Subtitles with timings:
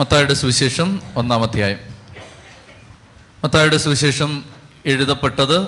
[0.00, 1.78] മത്തായുടെ സുവിശേഷം ഒന്നാം അധ്യായം.
[3.44, 4.44] മത്തായുടെ സുവിശേഷം
[4.86, 5.66] എഴുതപ്പെട്ടത്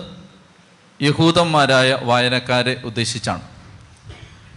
[1.03, 3.43] യഹൂദന്മാരായ വായനക്കാരെ ഉദ്ദേശിച്ചാണ്.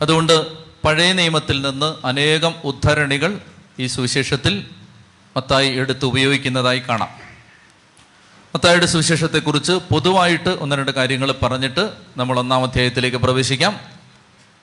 [0.01, 3.39] അതുകൊണ്ട് പഴയ നിയമത്തിൽ നിന്ന് അനേകം ഉദ്ധരണികൾ
[3.79, 4.65] ഈ സുവിശേഷത്തിൽ
[5.37, 7.09] മത്തായി എടുത്ത് ഉപയോഗിക്കുന്നതായി കാണാം.
[8.55, 13.79] മത്തായുടെ സുവിശേഷത്തെക്കുറിച്ച് പൊതുവായിട്ട് ഒന്ന് രണ്ട് കാര്യങ്ങൾ പറഞ്ഞിട്ട് നമ്മൾ ഒന്നാം അധ്യായത്തിലേക്ക് പ്രവേശിക്കാം.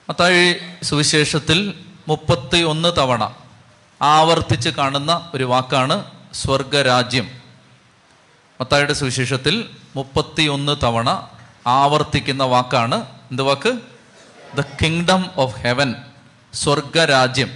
[0.09, 1.75] മത്തായി സുവിശേഷത്തിൽ
[2.09, 3.43] മുപ്പത്തി ഒന്ന് തവണ
[4.02, 6.04] ആവർത്തിച്ച് കാണുന്ന ഒരു വാക്കാണ്
[6.34, 7.30] സ്വർഗരാജ്യം.
[8.61, 11.29] മത്തായുടെ സുവിശേഷത്തിൽ മുപ്പത്തി ഒന്ന് തവണ
[11.66, 13.80] ആവർത്തിക്കുന്ന വാക്കാണ് എന്ത് വാക്ക്?
[14.57, 15.94] ദ കിങ്ഡം ഓഫ് ഹെവൻ
[16.54, 17.50] സ്വർഗരാജ്യം.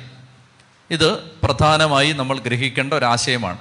[0.90, 3.58] ഇത് പ്രധാനമായി നമ്മൾ ഗ്രഹിക്കേണ്ട ഒരാശയമാണ്.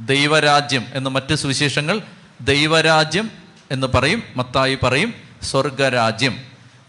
[0.00, 2.02] ദൈവരാജ്യം എന്ന് മറ്റ് സുവിശേഷങ്ങൾ
[2.40, 3.30] ദൈവരാജ്യം
[3.70, 6.38] എന്ന് പറയും മത്തായി പറയും സ്വർഗരാജ്യം.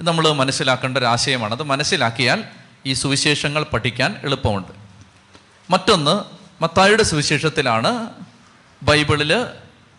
[0.01, 2.43] നമ്മൾ മനസ്സിലാക്കേണ്ട ഒരു ആശയമാണ് അത് മനസ്സിലാക്കിയാൽ
[2.85, 4.78] ഈ സുവിശേഷങ്ങൾ പഠിക്കാൻ എളുപ്പമുണ്ട്.
[5.69, 6.23] മറ്റൊന്ന്
[6.63, 8.09] മത്തായിയുടെ സുവിശേഷത്തിലാണ്
[8.83, 9.45] ബൈബിളിൽ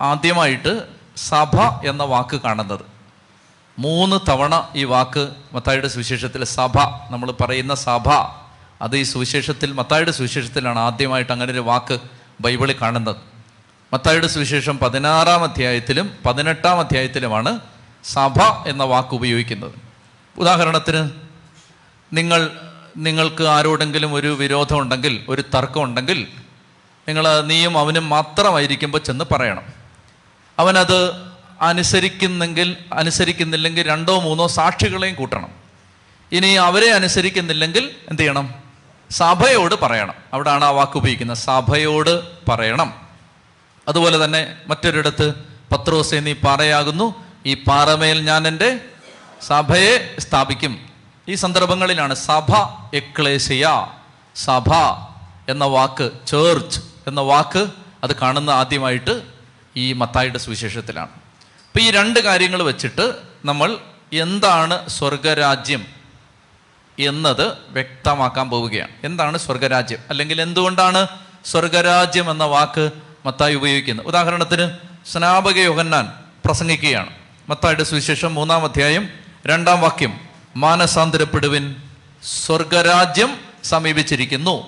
[0.00, 2.80] ആദ്യമായിട്ട് സഭ എന്ന വാക്ക് കാണുന്നത്.
[3.78, 6.78] മൂന്ന് തവണ ഈ വാക്ക് മത്തായിയുടെ സുവിശേഷത്തിൽ സഭ
[7.10, 8.08] നമ്മൾ പറയുന്ന സഭ.
[8.82, 11.98] അത് ഈ സുവിശേഷത്തിൽ മത്തായിയുടെ സുവിശേഷത്തിലാണ് ആദ്യമായിട്ട് അങ്ങനെ ഒരു വാക്ക്
[12.40, 13.16] ബൈബിളിൽ കാണുന്നത്.
[13.92, 17.60] മത്തായിയുടെ സുവിശേഷം പതിനാറാം അധ്യായത്തിലും പതിനെട്ടാം അധ്യായത്തിലുമാണ്
[18.04, 19.72] സഭ എന്ന വാക്ക് ഉപയോഗിക്കുന്നത്.
[20.38, 21.10] ഉദാഹരണത്തിന്
[22.12, 26.26] നിങ്ങൾ നിങ്ങൾക്ക് ആരോടെങ്കിലും ഒരു വിരോധം ഉണ്ടെങ്കിൽ ഒരു തർക്കം ഉണ്ടെങ്കിൽ
[27.08, 29.62] നിങ്ങൾ നീയും അവനും മാത്രമായിരിക്കുമ്പോൾ ചെന്ന് പറയണം.
[30.58, 31.14] അവനത്
[31.60, 35.48] അനുസരിക്കുന്നെങ്കിൽ അനുസരിക്കുന്നില്ലെങ്കിൽ രണ്ടോ മൂന്നോ സാക്ഷികളെയും കൂട്ടണം.
[36.32, 38.54] ഇനി അവരെ അനുസരിക്കുന്നില്ലെങ്കിൽ എന്ത് ചെയ്യണം?
[39.10, 40.14] സഭയോട് പറയണം.
[40.32, 41.36] അവിടാണ് ആ വാക്ക് ഉപയോഗിക്കുന്നത്.
[41.36, 42.94] സഭയോട് പറയണം.
[43.88, 45.34] അതുപോലെ തന്നെ മറ്റൊരിടത്ത്
[45.72, 47.14] പത്രോസേ നീ പാറയാകുന്നു.
[47.46, 48.80] ഈ പാറമേൽ ഞാൻ എന്റെ
[49.42, 50.89] സഭയെ സ്ഥാപിക്കും.
[51.30, 52.54] ഈ സന്ദർഭങ്ങളിലാണ് സഭ
[52.94, 53.86] എക്ലേശിയ
[54.36, 54.74] സഭ
[55.48, 57.66] എന്ന വാക്ക് ചേർച്ച് എന്ന വാക്ക്
[58.04, 59.22] അത് കാണുന്ന ആദ്യമായിട്ട്
[59.76, 61.08] ഈ മത്തായിയുടെ സുവിശേഷത്തിലാണ്.
[61.08, 63.14] അപ്പം ഈ രണ്ട് കാര്യങ്ങൾ വെച്ചിട്ട്
[63.44, 63.78] നമ്മൾ
[64.12, 65.86] എന്താണ് സ്വർഗരാജ്യം
[66.98, 68.90] എന്നത് വ്യക്തമാക്കാൻ പോവുകയാണ്.
[69.04, 69.98] എന്താണ് സ്വർഗരാജ്യം?
[70.10, 71.06] അല്ലെങ്കിൽ എന്തുകൊണ്ടാണ്
[71.44, 72.90] സ്വർഗരാജ്യം എന്ന വാക്ക്
[73.26, 74.06] മത്തായി ഉപയോഗിക്കുന്നത്?
[74.06, 74.70] ഉദാഹരണത്തിന്
[75.12, 76.12] സ്നാപക യോഹന്നാൻ
[76.44, 77.10] പ്രസംഗിക്കുകയാണ്.
[77.48, 79.08] മത്തായുടെ സുവിശേഷം മൂന്നാം അധ്യായം
[79.46, 80.29] രണ്ടാം വാക്യം.
[80.56, 81.76] മാനസാന്തരപ്പെടുവിൻ
[82.46, 84.66] സ്വർഗരാജ്യം സമീപിച്ചിരിക്കുന്നു.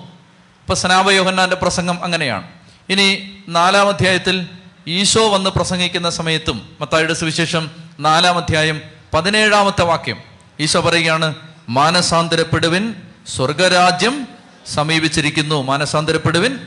[0.63, 2.47] ഇപ്പൊ സ്നാപക യോഹന്നാന്റെ പ്രസംഗം അങ്ങനെയാണ്.
[2.89, 4.47] ഇനി നാലാം അധ്യായത്തിൽ
[4.87, 8.81] ഈശോ വന്ന് പ്രസംഗിക്കുന്ന സമയത്തും മത്തായുടെ സുവിശേഷം നാലാം അധ്യായം
[9.13, 10.17] പതിനേഴാമത്തെ വാക്യം
[10.59, 11.35] ഈശോ പറയുകയാണ്
[11.69, 12.95] മാനസാന്തരപ്പെടുവിൻ
[13.27, 14.27] സ്വർഗരാജ്യം
[14.73, 15.61] സമീപിച്ചിരിക്കുന്നു.
[15.61, 16.59] മാനസാന്തരപ്പെടുവിൻ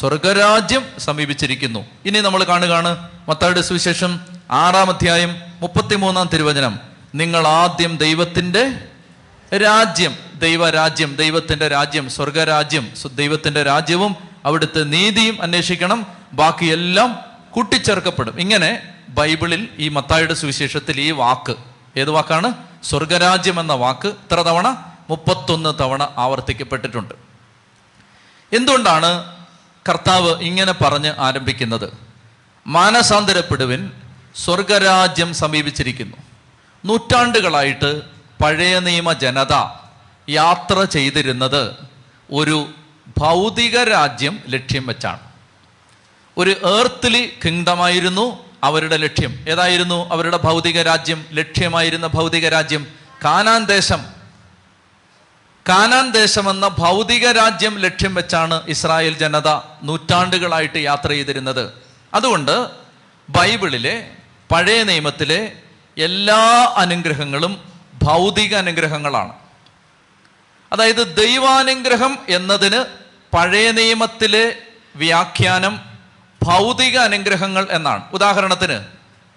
[0.00, 1.84] സ്വർഗരാജ്യം സമീപിച്ചിരിക്കുന്നു.
[2.04, 6.91] ഇനി നമ്മൾ കാണുകയാണ് മത്തായുടെ സുവിശേഷം ആറാം അധ്യായം മുപ്പത്തിമൂന്നാം തിരുവചനം.
[7.14, 8.84] നിങ്ങൾ ആദ്യം ദൈവത്തിന്റെ
[9.56, 16.06] രാജ്യം ദൈവരാജ്യം ദൈവത്തിന്റെ രാജ്യം സ്വർഗരാജ്യം ദൈവത്തിന്റെ രാജ്യവും അവിടുത്തെ നീതിയും അന്വേഷിക്കണം.
[16.32, 17.18] ബാക്കിയെല്ലാം
[17.50, 18.40] കൂട്ടിച്ചേർക്കപ്പെടും.
[18.40, 21.56] ഇങ്ങനെ ബൈബിളിൽ ഈ മത്തായുടെ സുവിശേഷത്തിൽ ഈ വാക്ക്
[21.96, 22.52] ഏത് വാക്കാണ്?
[22.82, 24.92] സ്വർഗരാജ്യം എന്ന വാക്ക് ഇത്ര തവണ?
[25.10, 27.14] മുപ്പത്തൊന്ന് തവണ ആവർത്തിക്കപ്പെട്ടിട്ടുണ്ട്.
[28.52, 29.36] എന്തുകൊണ്ടാണ്
[29.88, 31.92] കർത്താവ് ഇങ്ങനെ പറഞ്ഞ് ആരംഭിക്കുന്നത്?
[32.66, 33.90] മാനസാന്തരപ്പെടുവിൻ
[34.44, 36.16] സ്വർഗരാജ്യം സമീപിച്ചിരിക്കുന്നു.
[36.84, 38.02] നൂറ്റാണ്ടുകളായിട്ട്
[38.44, 39.54] പഴയ നിയമ ജനത
[40.30, 41.76] യാത്ര ചെയ്തിരുന്നത്
[42.32, 42.70] ഒരു
[43.18, 45.20] ഭൗതിക രാജ്യം ലക്ഷ്യം വെച്ചാണ്.
[46.38, 49.44] ഒരു ഏർത്ത്ലി കിങ്ഡമായിരുന്നു അവരുടെ ലക്ഷ്യം.
[49.48, 51.26] ഏതായിരുന്നു അവരുടെ ഭൗതിക രാജ്യം?
[51.32, 52.86] ലക്ഷ്യമായിരുന്ന ഭൗതിക രാജ്യം
[53.24, 54.04] കാനാൻ ദേശം.
[55.68, 59.48] കാനാൻ ദേശം എന്ന ഭൗതിക രാജ്യം ലക്ഷ്യം വെച്ചാണ് ഇസ്രായേൽ ജനത
[59.82, 61.72] നൂറ്റാണ്ടുകളായിട്ട് യാത്ര ചെയ്തിരുന്നത്.
[62.14, 62.66] അതുകൊണ്ട്
[63.30, 64.10] ബൈബിളിലെ
[64.52, 65.52] പഴയ നിയമത്തിലെ
[65.98, 67.72] എല്ലാ അനുഗ്രഹങ്ങളും
[68.02, 69.32] ഭൗതിക അനുഗ്രഹങ്ങളാണ്.
[70.72, 72.84] അതായത് ദൈവാനുഗ്രഹം എന്നതിന്
[73.36, 74.56] പഴയ നിയമത്തിലെ
[74.96, 75.80] വ്യാഖ്യാനം
[76.42, 78.02] ഭൗതിക അനുഗ്രഹങ്ങൾ എന്നാണ്.
[78.12, 78.84] ഉദാഹരണത്തിന്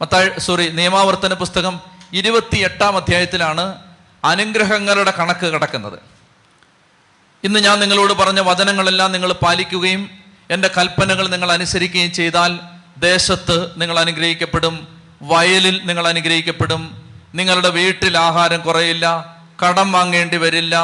[0.02, 1.80] മത്താഴ് സോറി നിയമാവർത്തന പുസ്തകം
[2.14, 3.76] ഇരുപത്തി എട്ടാം അധ്യായത്തിലാണ്
[4.24, 6.00] അനുഗ്രഹങ്ങളുടെ കണക്ക് കിടക്കുന്നത്.
[7.44, 10.10] ഇന്ന് ഞാൻ നിങ്ങളോട് പറഞ്ഞ വചനങ്ങളെല്ലാം നിങ്ങൾ പാലിക്കുകയും
[10.50, 12.60] എന്റെ കൽപ്പനകൾ നിങ്ങൾ അനുസരിക്കുകയും ചെയ്താൽ
[12.98, 17.04] ദേശത്ത് നിങ്ങൾ അനുഗ്രഹിക്കപ്പെടും വയലിൽ നിങ്ങൾ അനുഗ്രഹിക്കപ്പെടും.
[17.36, 19.36] നിങ്ങളുടെ വീട്ടിൽ ആഹാരം കുറയില്ല
[19.66, 20.76] കടം വാങ്ങേണ്ടി വരില്ല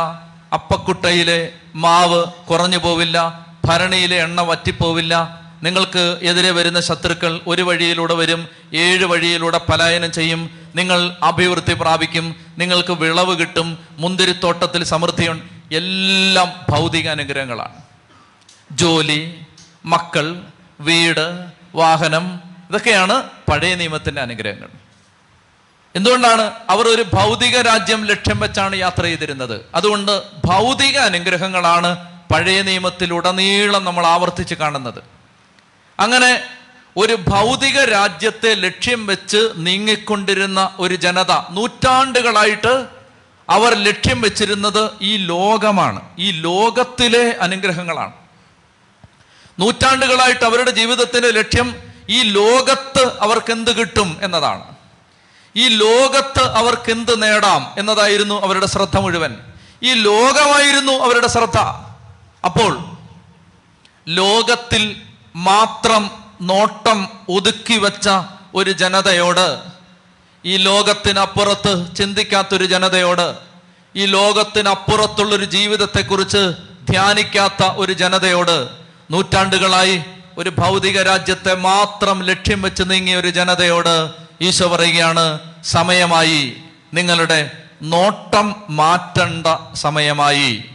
[0.53, 5.41] അപ്പക്കുട്ടയിലെ മാവ് കുറഞ്ഞു പോവില്ല ഭരണിയിലെ എണ്ണ വറ്റിപ്പോവില്ല.
[5.63, 10.49] നിങ്ങൾക്ക് എതിരെ വരുന്ന ശത്രുക്കൾ ഒരു വഴിയിലൂടെ വരും ഏഴ് വഴിയിലൂടെ പലായനം ചെയ്യും.
[10.75, 17.81] നിങ്ങൾ അഭിവൃദ്ധി പ്രാപിക്കും നിങ്ങൾക്ക് വിളവ് കിട്ടും മുന്തിരിത്തോട്ടത്തിൽ സമൃദ്ധിയുണ്ട് എല്ലാം ഭൗതിക അനുഗ്രഹങ്ങളാണ്.
[18.71, 19.39] ജോലി
[19.85, 20.41] മക്കൾ
[20.79, 21.45] വീട്
[21.75, 22.39] വാഹനം
[22.69, 24.67] ഇതൊക്കെയാണ് പഴയ നിയമത്തിന്റെ അനുഗ്രഹങ്ങൾ.
[25.95, 29.65] എന്തുകൊണ്ടാണ് അവർ ഒരു ഭൗതിക രാജ്യം ലക്ഷ്യം വെച്ചാണ് യാത്ര ചെയ്തിരുന്നത്?
[29.75, 35.03] അതുകൊണ്ട് ഭൗതിക അനുഗ്രഹങ്ങളാണ് പഴയ നിയമത്തിലുടനീളം നമ്മൾ ആവർത്തിച്ച് കാണുന്നത്.
[35.99, 36.41] അങ്ങനെ
[36.97, 42.87] ഒരു ഭൗതിക രാജ്യത്തെ ലക്ഷ്യം വെച്ച് നീങ്ങിക്കൊണ്ടിരുന്ന ഒരു ജനത നൂറ്റാണ്ടുകളായിട്ട്
[43.49, 46.01] അവർ ലക്ഷ്യം വെച്ചിരുന്നത് ഈ ലോകമാണ്.
[46.19, 48.11] ഈ ലോകത്തിലെ അനുഗ്രഹങ്ങളാണ്.
[49.59, 54.63] നൂറ്റാണ്ടുകളായിട്ട് അവരുടെ ജീവിതത്തിന്റെ ലക്ഷ്യം ഈ ലോകത്ത് അവർക്ക് എന്ത് കിട്ടും എന്നതാണ്.
[55.55, 59.37] ഈ ലോകത്ത് അവർക്ക് എന്ത് നേടാം എന്നതായിരുന്നു അവരുടെ ശ്രദ്ധ മുഴുവൻ.
[59.83, 61.57] ഈ ലോകമായിരുന്നു അവരുടെ ശ്രദ്ധ.
[62.45, 62.79] അപ്പോൾ
[64.07, 64.95] ലോകത്തിൽ
[65.35, 66.11] മാത്രം
[66.41, 68.09] നോട്ടം ഒതുക്കി വച്ച
[68.55, 69.59] ഒരു ജനതയോട്
[70.45, 73.35] ഈ ലോകത്തിനപ്പുറത്ത് ചിന്തിക്കാത്തൊരു ജനതയോട്
[73.95, 76.53] ഈ ലോകത്തിനപ്പുറത്തുള്ളൊരു ജീവിതത്തെക്കുറിച്ച്
[76.89, 78.69] ധ്യാനിക്കാത്ത ഒരു ജനതയോട്
[79.11, 80.03] നൂറ്റാണ്ടുകളായി
[80.37, 84.11] ഒരു ഭൗതിക രാജ്യത്തെ മാത്രം ലക്ഷ്യം വെച്ച് നീങ്ങിയ ഒരു ജനതയോട്
[84.41, 86.57] ഈശോ പറയുകയാണ് സമയമായി.
[86.93, 87.51] നിങ്ങളുടെ
[87.81, 90.65] നോട്ടം മാറ്റേണ്ട സമയമായി.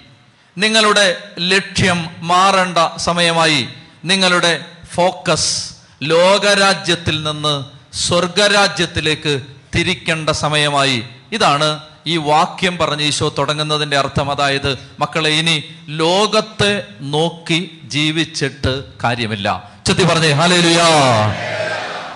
[0.59, 3.69] നിങ്ങളുടെ ലക്ഷ്യം മാറേണ്ട സമയമായി.
[4.05, 4.65] നിങ്ങളുടെ
[4.95, 5.71] ഫോക്കസ്
[6.03, 7.65] ലോകരാജ്യത്തിൽ നിന്ന്
[7.97, 9.43] സ്വർഗരാജ്യത്തിലേക്ക്
[9.75, 11.05] തിരിക്കേണ്ട സമയമായി.
[11.33, 14.31] ഇതാണ് ഈ വാക്യം പറഞ്ഞ് ഈശോ തുടങ്ങുന്നതിന്റെ അർത്ഥം.
[14.31, 19.71] അതായത് മക്കളെ ഇനി ലോകത്തെ നോക്കി ജീവിച്ചിട്ട് കാര്യമില്ല.
[19.87, 20.87] ചെത്തി പറഞ്ഞേ ഹാലേലുയാ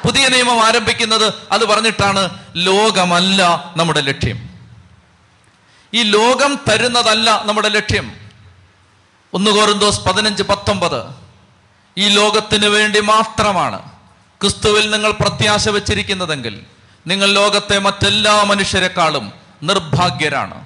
[0.04, 4.50] പുതിയ നിയമം ആരംഭിക്കുന്നത് അത് പറഞ്ഞിട്ടാണ് ലോകമല്ല നമ്മുടെ ലക്ഷ്യം.
[5.94, 8.12] ഈ ലോകം തരുന്നതല്ല നമ്മുടെ ലക്ഷ്യം.
[9.34, 11.02] ഒന്ന് കോറിന്തോസ് പതിനഞ്ച് പത്തൊമ്പത്.
[11.98, 13.82] ഈ ലോകത്തിന് വേണ്ടി മാത്രമാണ്
[14.40, 16.60] ക്രിസ്തുവിൽ നിങ്ങൾ പ്രത്യാശ വെച്ചിരിക്കുന്നതെങ്കിൽ
[17.06, 19.32] നിങ്ങൾ ലോകത്തെ മറ്റെല്ലാ മനുഷ്യരെക്കാളും
[19.62, 20.64] നിർഭാഗ്യരാണ്.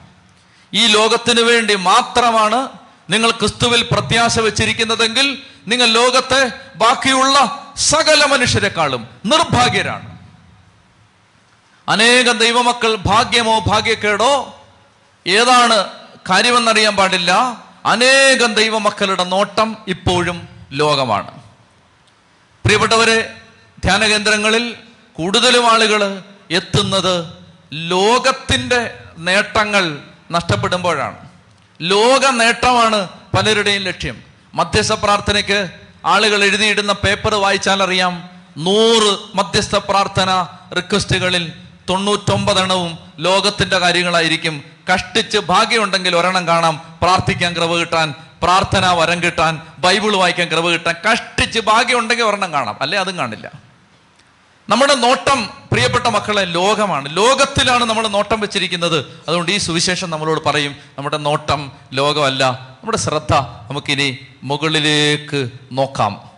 [0.75, 2.69] ഈ ലോകത്തിന് വേണ്ടി മാത്രമാണ്
[3.11, 10.19] നിങ്ങൾ ക്രിസ്തുവിൽ പ്രത്യാശ വെച്ചിരിക്കുന്നതെങ്കിൽ നിങ്ങൾ ലോകത്തെ ബാക്കിയുള്ള സകല മനുഷ്യരെക്കാളും നിർഭാഗ്യരാണ്.
[11.89, 14.63] അനേകം ദൈവമക്കൾ ഭാഗ്യമോ ഭാഗ്യക്കേടോ
[15.27, 15.85] ഏതാണ്
[16.31, 17.63] കാര്യമെന്നറിയാൻ പാടില്ല.
[17.87, 21.43] അനേകം ദൈവമക്കളുടെ നോട്ടം ഇപ്പോഴും ലോകമാണ്.
[22.65, 23.35] പ്രിയപ്പെട്ടവരെ
[23.85, 24.77] ധ്യാന കേന്ദ്രങ്ങളിൽ
[25.17, 27.27] കൂടുതലും ആളുകൾ എത്തുന്നത്
[27.73, 29.99] ലോകത്തിന്റെ നേട്ടങ്ങൾ
[30.31, 31.17] നഷ്ടപ്പെടുമ്പോഴാണ്.
[31.81, 34.23] ലോക നേട്ടമാണ് പലരുടെയും ലക്ഷ്യം.
[34.55, 35.71] മധ്യസ്ഥ പ്രാർത്ഥനയ്ക്ക്
[36.05, 38.29] ആളുകൾ എഴുതിയിടുന്ന പേപ്പർ വായിച്ചാൽ അറിയാം
[38.59, 40.47] നൂറ് മധ്യസ്ഥ പ്രാർത്ഥന
[40.77, 41.53] റിക്വസ്റ്റുകളിൽ
[41.89, 44.65] തൊണ്ണൂറ്റൊമ്പതെണ്ണവും ലോകത്തിന്റെ കാര്യങ്ങളായിരിക്കും.
[44.95, 46.99] കഷ്ടിച്ച് ഭാഗ്യമുണ്ടെങ്കിൽ ഒരെണ്ണം കാണാം.
[47.03, 50.95] പ്രാർത്ഥിക്കാൻ കൃപ കിട്ടാൻ പ്രാർത്ഥന വരം കിട്ടാൻ ബൈബിൾ വായിക്കാൻ കൃപ കിട്ടാൻ.
[51.13, 52.79] കഷ്ടിച്ച് ഭാഗ്യമുണ്ടെങ്കിൽ ഒരെണ്ണം കാണാം.
[52.83, 52.99] അല്ലെ?
[52.99, 53.64] അതും കാണില്ല.
[54.69, 57.17] നമ്മുടെ നോട്ടം പ്രിയപ്പെട്ട മക്കളെ ലോകമാണ്.
[57.17, 59.23] ലോകത്തിലാണ് നമ്മൾ നോട്ടം വെച്ചിരിക്കുന്നത്.
[59.29, 66.31] അതുകൊണ്ട് ഈ സുവിശേഷം നമ്മളോട് പറയും നമ്മുടെ നോട്ടം ലോകമല്ല നമ്മുടെ ശ്രദ്ധ നമുക്കിനി മുകളിലേക്ക് നോക്കാം.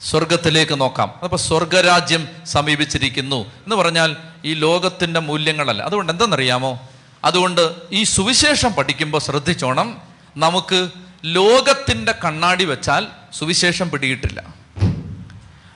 [0.00, 1.14] സ്വർഗത്തിലേക്ക് നോക്കാം.
[1.22, 5.82] അപ്പോൾ സ്വർഗരാജ്യം സമീപിച്ചിരിക്കുന്നു എന്ന് പറഞ്ഞാൽ ഈ ലോകത്തിന്റെ മൂല്യങ്ങളല്ല.
[5.82, 6.88] അതുകൊണ്ട് എന്തെന്നറിയാമോ?
[7.24, 10.02] അതുകൊണ്ട് ഈ സുവിശേഷം പഠിക്കുമ്പോൾ ശ്രദ്ധിച്ചോണം.
[10.36, 10.88] നമുക്ക്
[11.24, 14.53] ലോകത്തിന്റെ കണ്ണാടി വെച്ചാൽ സുവിശേഷം പിടികിട്ടില്ല.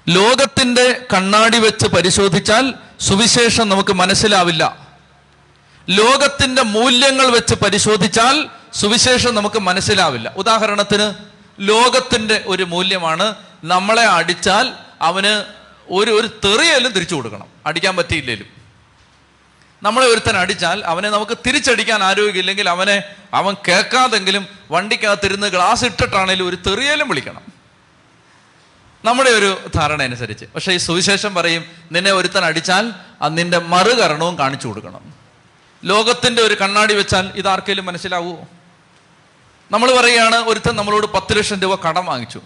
[0.08, 4.76] ലോകത്തിന്റെ കണ്ണാടി വെച്ച് പരിശോധിച്ചാൽ സുവിശേഷം നമുക്ക് മനസ്സിലാവില്ല.
[5.88, 10.32] ലോകത്തിന്റെ മൂല്യങ്ങൾ വെച്ച് പരിശോധിച്ചാൽ സുവിശേഷം നമുക്ക് മനസ്സിലാവില്ല.
[10.36, 11.14] ഉദാഹരണത്തിന്
[11.60, 13.34] ലോകത്തിന്റെ ഒരു മൂല്യമാണ്
[13.64, 14.72] നമ്മളെ അടിച്ചാൽ
[15.02, 15.44] അവന്
[15.88, 17.46] ഒരു ഒരു തെറിയലും തിരിച്ചു കൊടുക്കണം.
[17.66, 18.46] അടിക്കാൻ പറ്റിയില്ലേലും.
[19.82, 23.02] നമ്മളെ ഒരുത്തൻ അടിച്ചാൽ അവനെ നമുക്ക് തിരിച്ചടിക്കാൻ ആരോഗ്യമില്ലെങ്കിൽ അവനെ
[23.34, 27.47] അവൻ കേൾക്കാതെങ്കിലും വണ്ടിക്കകത്തിരുന്ന് ഗ്ലാസ് ഇട്ടിട്ടാണേലും ഒരു തെറിയലും വിളിക്കണം.
[29.04, 30.44] നമ്മുടെ ഒരു ധാരണ അനുസരിച്ച്.
[30.54, 35.14] പക്ഷേ ഈ സുവിശേഷം പറയും നിന്നെ ഒരുത്തൻ അടിച്ചാൽ അത് നിന്റെ മറുകരണവും കാണിച്ചു കൊടുക്കണം.
[35.84, 38.48] ലോകത്തിന്റെ ഒരു കണ്ണാടി വെച്ചാൽ ഇത് ആർക്കെങ്കിലും മനസ്സിലാവുമോ
[39.70, 42.40] നമ്മൾ പറയുകയാണ് ഒരുത്തൻ നമ്മളോട് പത്ത് ലക്ഷം രൂപ കടം വാങ്ങിച്ചു.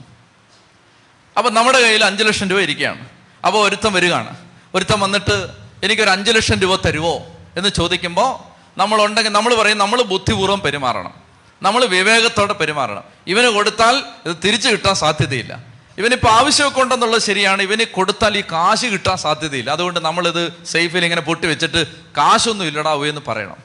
[1.39, 3.09] അപ്പോൾ നമ്മുടെ കയ്യിൽ അഞ്ച് ലക്ഷം രൂപ ഇരിക്കുകയാണ്.
[3.47, 4.37] അപ്പോൾ ഒരുത്തൻ വരികയാണ്.
[4.75, 5.49] ഒരുത്തൻ വന്നിട്ട്
[5.83, 11.15] എനിക്കൊരു അഞ്ച് ലക്ഷം രൂപ തരുമോ എന്ന് ചോദിക്കുമ്പോൾ നമ്മളുണ്ടെങ്കിൽ നമ്മൾ പറയും നമ്മൾ ബുദ്ധിപൂർവം പെരുമാറണം.
[11.63, 13.03] നമ്മൾ വിവേകത്തോടെ പെരുമാറണം.
[13.27, 15.72] ഇവന് കൊടുത്താൽ ഇത് തിരിച്ചു കിട്ടാൻ സാധ്യതയില്ല.
[15.99, 17.63] ഇവനിപ്പോൾ ആവശ്യമൊക്കെ ഉണ്ടെന്നുള്ളത് ശരിയാണ്.
[17.63, 19.71] ഇവന് കൊടുത്താൽ ഈ കാശ് കിട്ടാൻ സാധ്യതയില്ല.
[19.71, 23.57] അതുകൊണ്ട് നമ്മളിത് സേഫിൽ ഇങ്ങനെ പൊട്ടി വെച്ചിട്ട് കാശൊന്നും ഇല്ലടാവൂ എന്ന് പറയണം.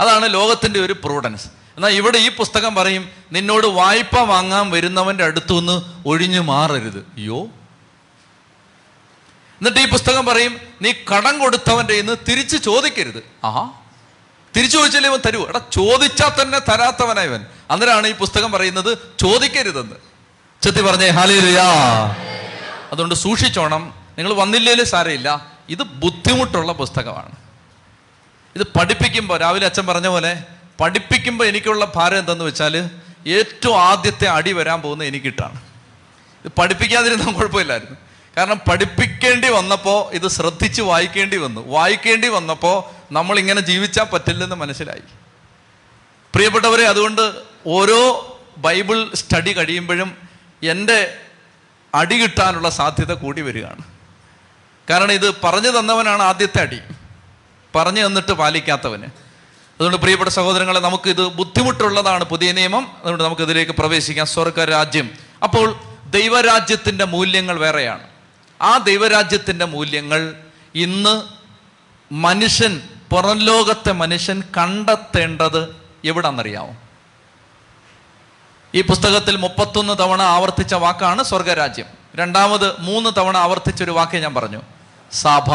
[0.00, 1.46] അതാണ് ലോകത്തിന്റെ ഒരു പ്രൂഡൻസ്.
[1.46, 6.98] എന്നാൽ ഇവിടെ ഈ പുസ്തകം പറയും നിന്നോട് വായ്പ വാങ്ങാൻ വരുന്നവന്റെ അടുത്തുനിന്ന് ഒഴിഞ്ഞു മാറരുത്.
[6.98, 7.44] അയ്യോ.
[9.60, 13.22] എന്നിട്ട് ഈ പുസ്തകം പറയും നീ കടം കൊടുത്തവന്റെ ഇന്ന് തിരിച്ച് ചോദിക്കരുത്.
[13.44, 13.68] ആഹാ.
[14.56, 15.46] തിരിച്ചു ചോദിച്ചാലേ ഇവൻ തരൂ.
[15.46, 20.05] എടാ ചോദിച്ചാൽ തന്നെ തരാത്തവനായവൻ അന്നേരമാണ് ഈ പുസ്തകം പറയുന്നത് ചോദിക്കരുതെന്ന്.
[20.66, 21.64] ചെത്തി പറഞ്ഞേ ഹാലേലുയാ
[22.92, 23.94] അതുകൊണ്ട് സൂക്ഷിച്ചോണം.
[24.18, 25.46] നിങ്ങൾ വന്നില്ലേലും സാരമില്ല.
[25.68, 27.32] ഇത് ബുദ്ധിമുട്ടുള്ള പുസ്തകമാണ്.
[28.56, 30.42] ഇത് പഠിപ്പിക്കുമ്പോൾ രാവിലെ അച്ഛൻ പറഞ്ഞ പോലെ
[30.80, 32.90] പഠിപ്പിക്കുമ്പോൾ എനിക്കുള്ള ഭാരം എന്തെന്ന് വെച്ചാൽ
[33.26, 35.60] ഏറ്റവും ആദ്യത്തെ അടി വരാൻ പോകുന്ന എനിക്കിട്ടാണ്.
[36.44, 37.96] ഇത് പഠിപ്പിക്കാതിരുന്നാൽ കുഴപ്പമില്ലായിരുന്നു.
[38.36, 41.68] കാരണം പഠിപ്പിക്കേണ്ടി വന്നപ്പോൾ ഇത് ശ്രദ്ധിച്ച് വായിക്കേണ്ടി വന്നു.
[41.68, 45.02] വായിക്കേണ്ടി വന്നപ്പോൾ നമ്മൾ ഇങ്ങനെ ജീവിച്ചാൽ പറ്റില്ലെന്ന് മനസ്സിലായി.
[46.34, 47.32] പ്രിയപ്പെട്ടവരെ അതുകൊണ്ട്
[47.66, 50.25] ഓരോ ബൈബിൾ സ്റ്റഡി കഴിയുമ്പോഴും
[50.66, 51.16] എന്റെ
[51.94, 53.82] അടി കിട്ടാനുള്ള സാധ്യത കൂടി വരികയാണ്.
[54.90, 56.78] കാരണം ഇത് പറഞ്ഞു തന്നവനാണ് ആദ്യത്തെ അടി.
[57.74, 59.04] പറഞ്ഞു തന്നിട്ട് പാലിക്കാത്തവന്.
[59.04, 62.96] അതുകൊണ്ട് പ്രിയപ്പെട്ട സഹോദരങ്ങളെ നമുക്ക് ഇത് ബുദ്ധിമുട്ടുള്ളതാണ് പുതിയ നിയമം.
[63.00, 64.26] അതുകൊണ്ട് നമുക്ക് ഇതിലേക്ക് പ്രവേശിക്കാം.
[64.26, 65.10] സ്വർഗരാജ്യം.
[65.42, 65.76] അപ്പോൾ
[66.10, 68.08] ദൈവരാജ്യത്തിന്റെ മൂല്യങ്ങൾ വേറെയാണ്.
[68.62, 70.34] ആ ദൈവരാജ്യത്തിന്റെ മൂല്യങ്ങൾ
[70.74, 71.22] ഇന്ന്
[72.14, 72.82] മനുഷ്യൻ
[73.12, 76.76] പുറം ലോകത്തെ മനുഷ്യൻ കണ്ടെത്തേണ്ടത് എവിടാന്നറിയാമോ
[78.74, 81.86] ഈ പുസ്തകത്തിൽ മുപ്പത്തൊന്ന് തവണ ആവർത്തിച്ച വാക്കാണ് സ്വർഗരാജ്യം.
[82.16, 84.62] രണ്ടാമത് മൂന്ന് തവണ ആവർത്തിച്ച ഒരു വാക്ക് ഞാൻ പറഞ്ഞു.
[85.12, 85.52] സഭ.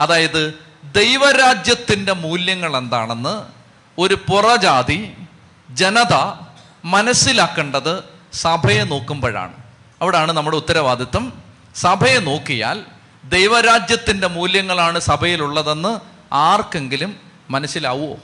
[0.00, 0.54] അതായത്
[0.84, 3.42] ദൈവരാജ്യത്തിന്റെ മൂല്യങ്ങൾ എന്താണെന്ന്
[4.00, 5.16] ഒരു പുറജാതി
[5.70, 6.32] ജനത
[6.84, 9.52] മനസ്സിലാക്കേണ്ടത് സഭയെ നോക്കുമ്പോഴാണ്.
[10.02, 11.42] അവിടാണ് നമ്മുടെ ഉത്തരവാദിത്വം.
[11.76, 12.84] സഭയെ നോക്കിയാൽ
[13.24, 16.00] ദൈവരാജ്യത്തിന്റെ മൂല്യങ്ങളാണ് സഭയിലുള്ളതെന്ന്
[16.34, 17.16] ആർക്കെങ്കിലും
[17.50, 18.16] മനസ്സിലാവുമോ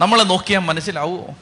[0.00, 1.34] നമ്മളെ നോക്കിയാൽ മനസ്സിലാവുമോ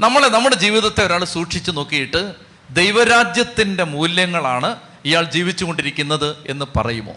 [0.00, 2.34] നമ്മളെ നമ്മുടെ ജീവിതത്തെ ഒരാൾ സൂക്ഷിച്ചു നോക്കിയിട്ട്
[2.70, 7.14] ദൈവരാജ്യത്തിന്റെ മൂല്യങ്ങളാണ് ഇയാൾ ജീവിച്ചുകൊണ്ടിരിക്കുന്നത് എന്ന് പറയുമോ?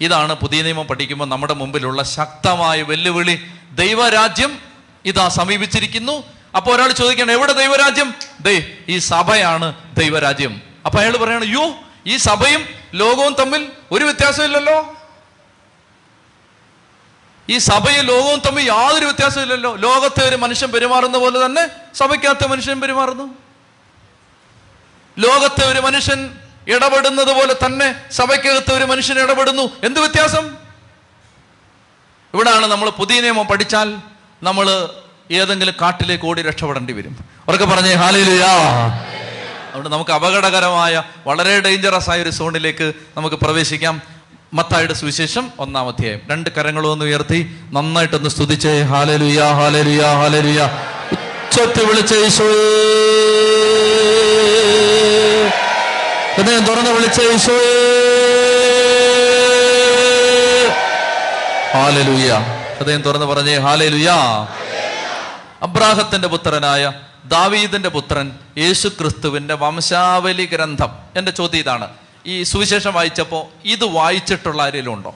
[0.00, 3.40] ഇതാണ് പുതിയ നിയമം പഠിക്കുമ്പോൾ നമ്മുടെ മുമ്പിലുള്ള ശക്തമായ വെല്ലുവിളി.
[3.72, 4.58] ദൈവരാജ്യം
[5.04, 6.24] ഇതാ സമീപിച്ചിരിക്കുന്നു.
[6.56, 8.14] അപ്പോൾ ഒരാൾ ചോദിക്കണം എവിടെ ദൈവരാജ്യം?
[8.40, 10.60] ദൈ ഈ സഭയാണ് ദൈവരാജ്യം.
[10.86, 11.72] അപ്പൊ അയാൾ പറയണം യു
[12.06, 14.95] ഈ സഭയും ലോകവും തമ്മിൽ ഒരു വ്യത്യാസമില്ലല്ലോ.
[17.50, 19.76] ഈ സഭയും ലോകവും തമ്മിൽ യാതൊരു വ്യത്യാസമില്ലല്ലോ.
[19.76, 23.34] ലോകത്തെ ഒരു മനുഷ്യൻ പെരുമാറുന്ന പോലെ തന്നെ സഭയ്ക്കകത്ത് മനുഷ്യൻ പെരുമാറുന്നു.
[25.18, 26.38] ലോകത്തെ ഒരു മനുഷ്യൻ
[26.68, 29.62] ഇടപെടുന്നത് പോലെ തന്നെ സഭയ്ക്കകത്ത് ഒരു മനുഷ്യൻ ഇടപെടുന്നു.
[29.62, 30.56] എന്ത് വ്യത്യാസം?
[32.34, 33.96] ഇവിടാണ് നമ്മൾ പുതിയ നിയമം പഠിച്ചാൽ
[34.42, 34.88] നമ്മൾ
[35.30, 37.18] ഏതെങ്കിലും കാട്ടിലേക്ക് ഓടി രക്ഷപ്പെടേണ്ടി വരും.
[37.48, 38.52] ഉറക്കെ പറഞ്ഞേ ഹാലിലുയാ.
[39.68, 44.15] അതുകൊണ്ട് നമുക്ക് അപകടകരമായ വളരെ ഡേഞ്ചറസ് ആയ ഒരു സോണിലേക്ക് നമുക്ക് പ്രവേശിക്കാം.
[44.56, 46.20] മത്തായുടെ സുവിശേഷം ഒന്നാം അധ്യായം.
[46.30, 48.82] രണ്ട് കരങ്ങളൊന്ന് ഉയർത്തി നന്നായിട്ടൊന്ന് സ്തുതിച്ചേ.
[48.82, 50.70] ഹാലലുയ ഹാലലുയ ഹാലലുയ.
[51.12, 52.14] ഉച്ചത്തി വിളിച്ച
[56.34, 57.20] ഹൃദയം തുറന്ന് വിളിച്ച
[61.72, 62.32] ഹാലലുയ.
[62.78, 64.10] ഹൃദയം തുറന്ന് പറഞ്ഞേ ഹാലലുയ.
[65.62, 66.92] അബ്രാഹത്തിന്റെ പുത്രനായ
[67.24, 70.90] ദാവീദിന്റെ പുത്രൻ യേശു ക്രിസ്തുവിന്റെ വംശാവലി ഗ്രന്ഥം.
[71.16, 71.88] എന്റെ ചോദ്യം ഇതാണ്.
[72.26, 75.14] ഈ സുവിശേഷം വായിച്ചപ്പോൾ ഇത് വായിച്ചിട്ടുള്ള ആരെങ്കിലും ഉണ്ടോ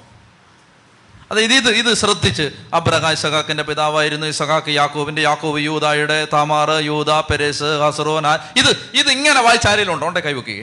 [1.30, 2.50] അതായത് ഇത് ഇത് ശ്രദ്ധിച്ച്.
[2.74, 4.70] അബ്രഹാം ഇസഹാക്കിന്റെ പിതാവായിരുന്നു ഇസഹാക്ക്.
[4.70, 8.26] യാക്കോബിന്റെ യാക്കോബ് യൂതായുടെ താമാറ് യൂത പെരേസ് ഹസറോന
[8.56, 10.62] ഇത് ഇത് ഇങ്ങനെ വായിച്ച ആരെങ്കിലും ഉണ്ടോ ഉണ്ടെ കൈവക്കുകയെ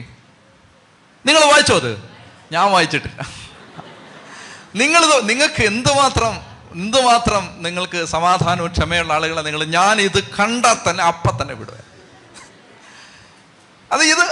[1.26, 2.02] നിങ്ങൾ വായിച്ചോ അത്?
[2.52, 3.20] ഞാൻ വായിച്ചിട്ടില്ല.
[4.74, 6.40] നിങ്ങൾ നിങ്ങൾക്ക് എന്തുമാത്രം
[6.72, 11.74] എന്തുമാത്രം നിങ്ങൾക്ക് സമാധാനവും ക്ഷമയുള്ള ആളുകളെ നിങ്ങൾ ഞാൻ ഇത് കണ്ടാൽ തന്നെ അപ്പം തന്നെ വിടുക
[13.92, 14.24] അത് ഇത്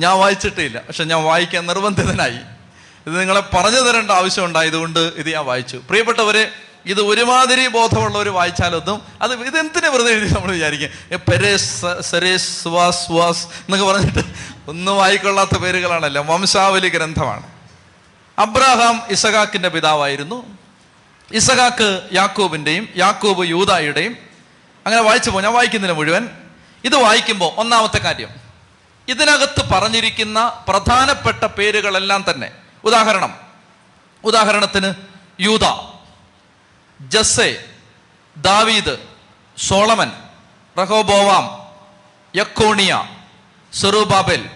[0.00, 0.78] ഞാൻ വായിച്ചിട്ടില്ല.
[0.78, 2.38] പക്ഷെ ഞാൻ വായിക്കാൻ നിർബന്ധിതനായി.
[3.06, 5.76] ഇത് നിങ്ങളെ പറഞ്ഞു തരേണ്ട ആവശ്യം ഉണ്ടായതുകൊണ്ട് ഇത് ഞാൻ വായിച്ചു.
[5.76, 6.52] പ്രിയപ്പെട്ടവരെ
[6.86, 10.90] ഇത് ഒരുമാതിരി ബോധമുള്ളവർ വായിച്ചാലൊന്നും അത് എന്തിനെ വെറുതെ എഴുതി നമ്മൾ വിചാരിക്കും?
[12.92, 14.18] സുവാസ് എന്നൊക്കെ പറഞ്ഞിട്ട്
[14.68, 16.22] ഒന്നും വായിക്കൊള്ളാത്ത പേരുകളാണല്ലോ.
[16.22, 17.46] വംശാവലി ഗ്രന്ഥമാണ്.
[18.38, 20.58] അബ്രാഹാം ഇസഹാക്കിന്റെ പിതാവായിരുന്നു.
[21.32, 24.16] ഇസഹാക്ക് യാക്കോബിന്റെയും യാക്കൂബ് യൂതായുടെയും
[24.86, 26.28] അങ്ങനെ വായിച്ചു പോകും ഞാൻ വായിക്കുന്നില്ല മുഴുവൻ.
[26.84, 28.49] ഇത് വായിക്കുമ്പോൾ ഒന്നാമത്തെ കാര്യം
[29.08, 32.50] ഇതിനകത്ത് പറഞ്ഞിരിക്കുന്ന പ്രധാനപ്പെട്ട പേരുകളെല്ലാം തന്നെ.
[32.84, 33.34] ഉദാഹരണം
[34.24, 34.94] ഉദാഹരണത്തിന്
[35.40, 35.92] യൂത
[37.00, 37.64] ജസ്സെ
[38.36, 38.98] ദാവീദ്
[39.58, 40.12] സോളമൻ
[40.78, 41.60] റഹോബോവാം
[42.36, 43.08] യക്കോണിയ
[43.72, 44.50] സെറുബാബെൽ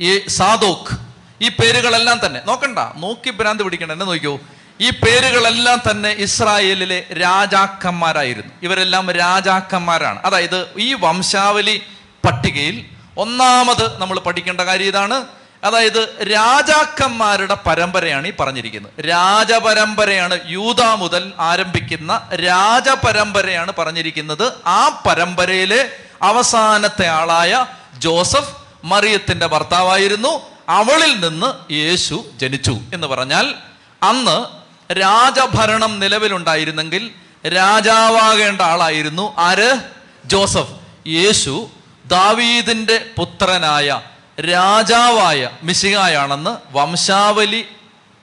[0.00, 0.96] ഈ സാദോക്ക്
[1.44, 2.40] ഈ പേരുകളെല്ലാം തന്നെ.
[2.44, 4.40] നോക്കണ്ട നോക്കി ഭ്രാന്ത് പിടിക്കണ്ട എന്നെ നോക്കിയോ
[4.80, 8.54] ഈ പേരുകളെല്ലാം തന്നെ ഇസ്രായേലിലെ രാജാക്കന്മാരായിരുന്നു.
[8.62, 10.22] ഇവരെല്ലാം രാജാക്കന്മാരാണ്.
[10.24, 11.82] അതായത് ഈ വംശാവലി
[12.24, 15.24] പട്ടികയിൽ ഒന്നാമത് നമ്മൾ പഠിക്കേണ്ട കാര്യം ഇതാണ്.
[15.64, 19.08] അതായത് രാജാക്കന്മാരുടെ പരമ്പരയാണ് ഈ പറഞ്ഞിരിക്കുന്നത്.
[19.08, 24.52] രാജപരമ്പരയാണ് യൂത മുതൽ ആരംഭിക്കുന്ന രാജപരമ്പരയാണ് പറഞ്ഞിരിക്കുന്നത്.
[24.66, 25.90] ആ പരമ്പരയിലെ
[26.22, 27.66] അവസാനത്തെ ആളായ
[27.98, 30.40] ജോസഫ് മറിയത്തിന്റെ ഭർത്താവായിരുന്നു.
[30.68, 33.54] അവളിൽ നിന്ന് യേശു ജനിച്ചു എന്ന് പറഞ്ഞാൽ
[34.02, 34.44] അന്ന്
[34.92, 37.10] രാജഭരണം നിലവിലുണ്ടായിരുന്നെങ്കിൽ
[37.48, 39.80] രാജാവാകേണ്ട ആളായിരുന്നു ആര്?
[40.24, 40.74] ജോസഫ്.
[41.08, 41.68] യേശു
[42.08, 44.00] ദാവീദിന്റെ പുത്രനായ
[44.40, 47.64] രാജാവായ മിശികായാണെന്ന് വംശാവലി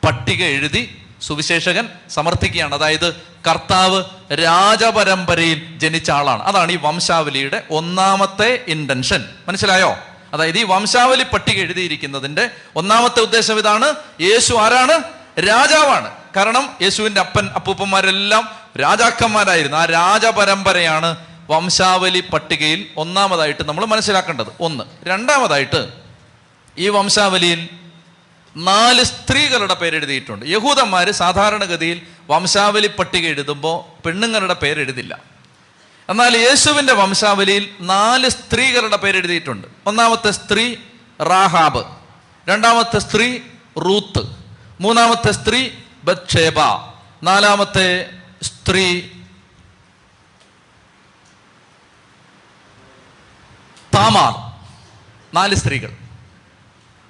[0.05, 2.75] പട്ടിക എഴുതി സുവിശേഷകൻ സമർത്ഥിക്കുകയാണ്.
[2.75, 3.13] അതായത്
[3.49, 6.43] കർത്താവ് രാജപരമ്പരയിൽ ജനിച്ച ആളാണ്.
[6.43, 9.97] അതാണ് ഈ വംശാവലിയുടെ ഒന്നാമത്തെ ഇന്റൻഷൻ മനസ്സിലായോ?
[10.33, 13.95] അതായത് ഈ വംശാവലി പട്ടിക എഴുതിയിരിക്കുന്നതിന്റെ ഒന്നാമത്തെ ഉദ്ദേശം ഇതാണ്.
[14.21, 15.03] യേശു ആരാണ്?
[15.39, 16.11] രാജാവാണ്.
[16.35, 18.49] കാരണം യേശുവിന്റെ അപ്പൻ അപ്പൂപ്പന്മാരെല്ലാം
[18.81, 19.77] രാജാക്കന്മാരായിരുന്നു.
[19.77, 21.15] ആ രാജപരമ്പരയാണ്
[21.49, 24.83] വംശാവലി പട്ടികയിൽ ഒന്നാമതായിട്ട് നമ്മൾ മനസ്സിലാക്കേണ്ടത് ഒന്ന്.
[25.03, 25.91] രണ്ടാമതായിട്ട്
[26.77, 27.69] ഈ വംശാവലിയിൽ
[28.57, 35.19] നാല് സ്ത്രീകളുടെ പേരെഴുതിയിട്ടുണ്ട് യഹൂദന്മാർ സാധാരണഗതിയിൽ വംശാവലി പട്ടിക എഴുതുമ്പോൾ പെണ്ണുങ്ങളുടെ പേരെഴുതില്ല
[36.09, 40.75] എന്നാൽ യേശുവിന്റെ വംശാവലിയിൽ നാല് സ്ത്രീകളുടെ പേരെഴുതിയിട്ടുണ്ട് ഒന്നാമത്തെ സ്ത്രീ
[41.21, 41.83] റാഹാബ്
[42.49, 43.39] രണ്ടാമത്തെ സ്ത്രീ
[43.77, 44.21] റൂത്ത്
[44.81, 45.69] മൂന്നാമത്തെ സ്ത്രീ
[46.03, 46.59] ബത്ഷേബ
[47.23, 48.09] നാലാമത്തെ
[48.43, 49.03] സ്ത്രീ
[53.95, 54.33] താമാർ.
[55.35, 55.93] നാല് സ്ത്രീകൾ.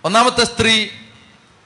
[0.04, 0.88] ഒന്നാമത്തെ സ്ത്രീ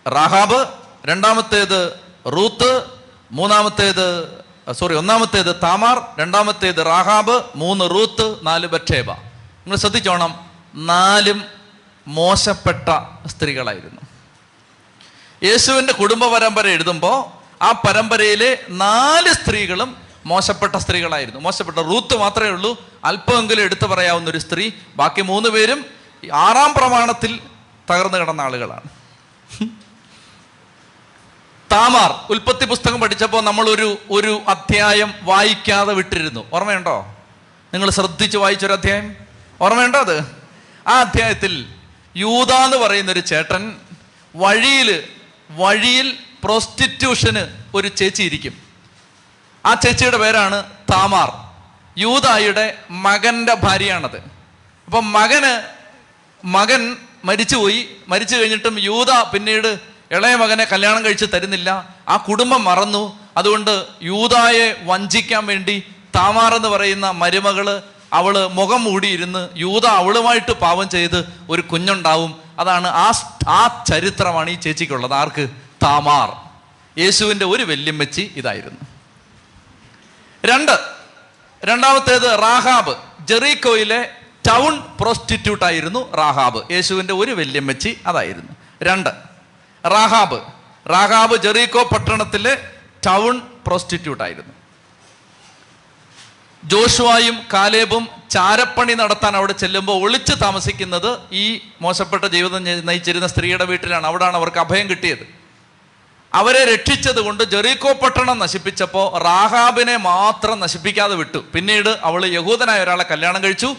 [0.08, 0.68] റഹാബ്
[1.06, 1.94] രണ്ടാമത്തേത്
[2.28, 2.86] റൂത്ത്
[3.32, 4.38] മൂന്നാമത്തേത്
[4.72, 9.12] സോറി ഒന്നാമത്തേത് താമാർ രണ്ടാമത്തേത് റാഹാബ് മൂന്ന് റൂത്ത് നാല് ബക്ഷേബ.
[9.12, 10.40] നിങ്ങൾ ശ്രദ്ധിച്ചോണം
[10.76, 11.44] നാലും
[12.08, 12.90] മോശപ്പെട്ട
[13.28, 14.02] സ്ത്രീകളായിരുന്നു.
[15.44, 21.40] യേശുവിന്റെ കുടുംബ പരമ്പര എഴുതുമ്പോൾ ആ പരമ്പരയിലെ നാല് സ്ത്രീകളും മോശപ്പെട്ട സ്ത്രീകളായിരുന്നു.
[21.40, 22.88] മോശപ്പെട്ട റൂത്ത് മാത്രമേ ഉള്ളൂ.
[23.06, 24.72] അല്പമെങ്കിലും എടുത്തു പറയാവുന്ന ഒരു സ്ത്രീ.
[24.96, 25.86] ബാക്കി മൂന്ന് പേരും
[26.34, 27.40] ആറാം പ്രമാണത്തിൽ
[27.90, 28.90] തകർന്നു കിടന്ന ആളുകളാണ്.
[31.72, 36.46] താമാർ ഉൽപ്പത്തി പുസ്തകം പഠിച്ചപ്പോൾ നമ്മൾ ഒരു ഒരു അധ്യായം വായിക്കാതെ വിട്ടിരുന്നു.
[36.54, 37.16] ഓർമ്മയുണ്ടോ?
[37.74, 39.16] നിങ്ങൾ ശ്രദ്ധിച്ച് വായിച്ചൊരു അധ്യായം?
[39.62, 40.18] ഓർമ്മയുണ്ടോ അത്?
[40.88, 41.66] ആ അധ്യായത്തിൽ
[42.16, 43.76] യൂത എന്ന് പറയുന്ന ഒരു ചേട്ടൻ
[44.36, 45.04] വഴിയിൽ
[45.50, 48.69] വഴിയിൽ പ്രോസ്റ്റിറ്റ്യൂഷന് ഒരു ചേച്ചി ഇരിക്കും.
[49.66, 51.32] ആ ചേച്ചിയുടെ പേരാണ് താമാർ.
[51.98, 54.18] യൂതായുടെ മകന്റെ ഭാര്യയാണത്.
[54.86, 55.64] അപ്പം മകന്
[56.46, 57.90] മകൻ മരിച്ചുപോയി.
[58.08, 59.80] മരിച്ചു കഴിഞ്ഞിട്ടും യൂത പിന്നീട്
[60.12, 61.90] ഇളയ മകനെ കല്യാണം കഴിച്ച് തരുന്നില്ല.
[62.10, 63.20] ആ കുടുംബം മറന്നു.
[63.38, 65.84] അതുകൊണ്ട് യൂതായെ വഞ്ചിക്കാൻ വേണ്ടി
[66.16, 67.82] താമാർ എന്ന് പറയുന്ന മരുമകൾ
[68.14, 72.36] അവൾ മുഖം മൂടിയിരുന്ന് യൂത അവളുമായിട്ട് പാവം ചെയ്ത് ഒരു കുഞ്ഞുണ്ടാവും.
[72.60, 73.12] അതാണ് ആ
[73.48, 75.14] ആ ചരിത്രമാണ് ഈ ചേച്ചിക്കുള്ളത്.
[75.14, 75.50] ആർക്ക്?
[75.84, 76.32] താമാർ.
[77.00, 78.89] യേശുവിന്റെ ഒരു വെല്ലുമ്മച്ചി ഇതായിരുന്നു.
[80.46, 80.80] രണ്ട്.
[81.64, 82.96] രണ്ടാമത്തേത് റാഹാബ്.
[83.28, 84.10] ജെറീക്കോയിലെ
[84.48, 86.72] ടൗൺ പ്രോസ്റ്റിറ്റ്യൂട്ട് ആയിരുന്നു റാഹാബ്.
[86.72, 88.52] യേശുവിന്റെ ഒരു വല്യമ്മച്ചി അതായിരുന്നു.
[88.84, 89.10] രണ്ട്.
[89.86, 90.42] റാഹാബ്.
[90.90, 92.70] റാഹാബ് ജെറീക്കോ പട്ടണത്തിലെ
[93.06, 94.54] ടൗൺ പ്രോസ്റ്റിറ്റ്യൂട്ട് ആയിരുന്നു.
[96.64, 104.08] ജോഷുവായും കാലേബും ചാരപ്പണി നടത്താൻ അവിടെ ചെല്ലുമ്പോൾ ഒളിച്ച് താമസിക്കുന്നത് ഈ മോശപ്പെട്ട ജീവിതം നയിച്ചിരുന്ന സ്ത്രീയുടെ വീട്ടിലാണ്.
[104.08, 105.39] അവിടാണ് അവർക്ക് അഭയം കിട്ടിയത്.
[106.34, 111.38] അവരെ രക്ഷിച്ചത് കൊണ്ട് ജെറീക്കോ പട്ടണം നശിപ്പിച്ചപ്പോൾ റാഹാബിനെ മാത്രം നശിപ്പിക്കാതെ വിട്ടു.
[111.38, 113.76] പിന്നീട് അവൾ യഹൂദനായ ഒരാളെ കല്യാണം കഴിച്ചു.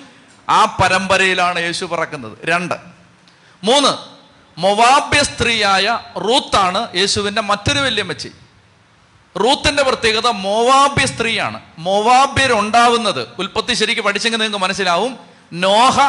[0.49, 2.39] ആ പരമ്പരയിലാണ് യേശു പറക്കുന്നത്.
[2.45, 2.75] രണ്ട്.
[3.65, 4.21] മൂന്ന്.
[4.61, 8.33] മൊവാബ്യ സ്ത്രീയായ റൂത്താണ് യേശുവിന്റെ മറ്റൊരു വല്യമ്മച്ചി
[9.37, 11.61] റൂത്തിന്റെ പ്രത്യേകത മോവാബ്യ സ്ത്രീയാണ്.
[11.79, 13.29] മോവാബ്യരുണ്ടാവുന്നത്.
[13.39, 15.19] ഉൽപ്പത്തി ശരിക്ക് പഠിച്ചെങ്കിൽ നിങ്ങൾക്ക് മനസ്സിലാവും.
[15.53, 16.01] നോഹ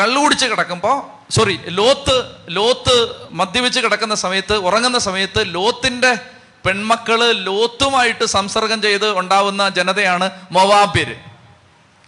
[0.00, 6.18] കള്ളുകുടിച്ച് കിടക്കുമ്പോൾ സോറി ലോത്ത് ലോത്ത് മദ്യപിച്ച് കിടക്കുന്ന സമയത്ത് ഉറങ്ങുന്ന സമയത്ത് ലോത്തിന്റെ
[6.66, 11.14] പെൺമക്കൾ ലോത്തുമായിട്ട് സംസർഗം ചെയ്ത് ഉണ്ടാവുന്ന ജനതയാണ് മൊവാബ്യര്.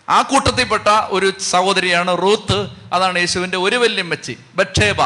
[0.09, 4.97] ആ കൂട്ടത്തിൽപ്പെട്ട ഒരു സഹോദരിയാണ് റൂത്ത് അതാണ് യേശുവിന്റെ ഒരു വല്യമ്മച്ചി ബക്ഷേബ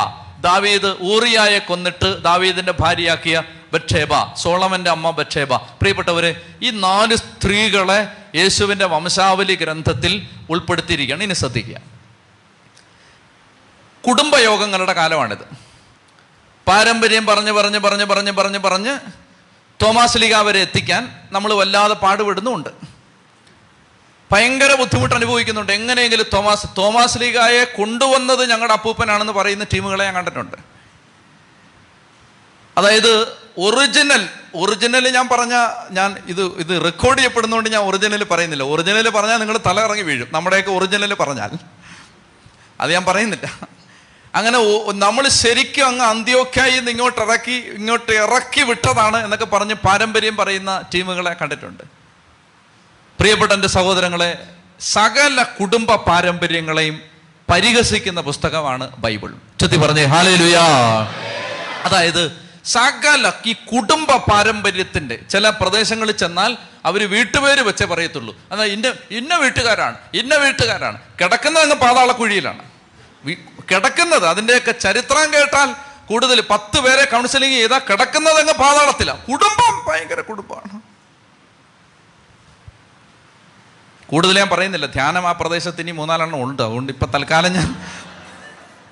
[0.41, 8.07] ദാവീദ് ഊറിയായെ കൊന്നിട്ട് ദാവീദിന്റെ ഭാര്യയാക്കിയ ബക്ഷേബ സോളമന്റെ അമ്മ ബക്ഷേബ പ്രിയപ്പെട്ടവരെ ഈ നാല് സ്ത്രീകളെ
[8.39, 11.25] യേശുവിന്റെ വംശാവലി ഗ്രന്ഥത്തിൽ ഉൾപ്പെടുത്തിയിരിക്കുകയാണ്.
[11.25, 11.96] ഇനി ശ്രദ്ധിക്കുക.
[14.09, 15.67] കുടുംബയോഗങ്ങളുടെ കാലമാണിത്.
[16.67, 18.99] പാരമ്പര്യം പറഞ്ഞ് പറഞ്ഞ് പറഞ്ഞ് പറഞ്ഞ് പറഞ്ഞ് പറഞ്ഞ്
[19.83, 22.69] തോമാസ് ലീഗ വരെ എത്തിക്കാൻ നമ്മൾ വല്ലാതെ പാടുപെടുന്നുമുണ്ട്.
[24.33, 25.73] ഭയങ്കര ബുദ്ധിമുട്ട് അനുഭവിക്കുന്നുണ്ട്.
[25.73, 30.57] എങ്ങനെയെങ്കിലും തോമാസ് തോമാസ് ലീഗായെ കൊണ്ടുവന്നത് ഞങ്ങളുടെ അപ്പൂപ്പനാണെന്ന് പറയുന്ന ടീമുകളെ ഞാൻ കണ്ടിട്ടുണ്ട്.
[32.79, 35.55] അതായത് ഒറിജിനൽ ഒറിജിനൽ ഞാൻ പറഞ്ഞ
[35.91, 38.63] ഞാൻ ഇത് ഇത് റെക്കോർഡ് ചെയ്യപ്പെടുന്നതുകൊണ്ട് ഞാൻ ഒറിജിനൽ പറയുന്നില്ല.
[38.63, 40.29] ഒറിജിനൽ പറഞ്ഞാൽ നിങ്ങൾ തല ഇറങ്ങി വീഴും.
[40.33, 41.51] നമ്മുടെയൊക്കെ ഒറിജിനൽ പറഞ്ഞാൽ.
[42.81, 43.76] അത് ഞാൻ പറയുന്നില്ല.
[44.37, 44.59] അങ്ങനെ
[44.93, 51.85] നമ്മൾ ശരിക്കും അങ്ങ് അന്ത്യോക്കായി ഇങ്ങോട്ട് ഇറക്കി ഇങ്ങോട്ട് ഇറക്കി വിട്ടതാണ് എന്നൊക്കെ പറഞ്ഞ് പാരമ്പര്യം പറയുന്ന ടീമുകളെ കണ്ടിട്ടുണ്ട്.
[53.19, 54.39] പ്രിയപ്പെട്ട എന്റെ സഹോദരങ്ങളെ
[54.81, 57.03] സകല കുടുംബ പാരമ്പര്യങ്ങളെയും
[57.51, 59.33] പരിഹസിക്കുന്ന പുസ്തകമാണ് ബൈബിൾ.
[59.61, 60.65] ചുറ്റി പറഞ്ഞേ ഹാലേലുയാ.
[61.85, 62.33] അതായത്
[62.65, 68.37] സകല ഈ കുടുംബ പാരമ്പര്യത്തിന്റെ ചില പ്രദേശങ്ങളിൽ ചെന്നാൽ അവർ വീട്ടുപേര് വെച്ചേ പറയത്തുള്ളൂ.
[68.53, 70.99] എന്നാൽ ഇന്ന ഇന്ന വീട്ടുകാരാണ് ഇന്ന വീട്ടുകാരാണ്.
[71.21, 72.76] കിടക്കുന്നത് അങ്ങ് പാതാളക്കുഴിയിലാണ്.
[73.35, 74.27] കിടക്കുന്നത്.
[74.27, 75.75] അതിന്റെയൊക്കെ ചരിത്രം കേട്ടാൽ
[76.07, 80.81] കൂടുതൽ പത്ത് പേരെ കൗൺസിലിംഗ് ചെയ്താൽ കിടക്കുന്നത് അങ്ങ് പാതാളത്തിലാണ് കുടുംബം ഭയങ്കര കുടുംബമാണ്.
[84.07, 84.87] കൂടുതൽ ഞാൻ പറയുന്നില്ല.
[84.87, 86.63] ധ്യാനം ആ പ്രദേശത്ത് ഇനി മൂന്നാലെണ്ണം ഉണ്ട്.
[86.63, 87.77] അതുകൊണ്ട് ഇപ്പം തൽക്കാലം ഞാൻ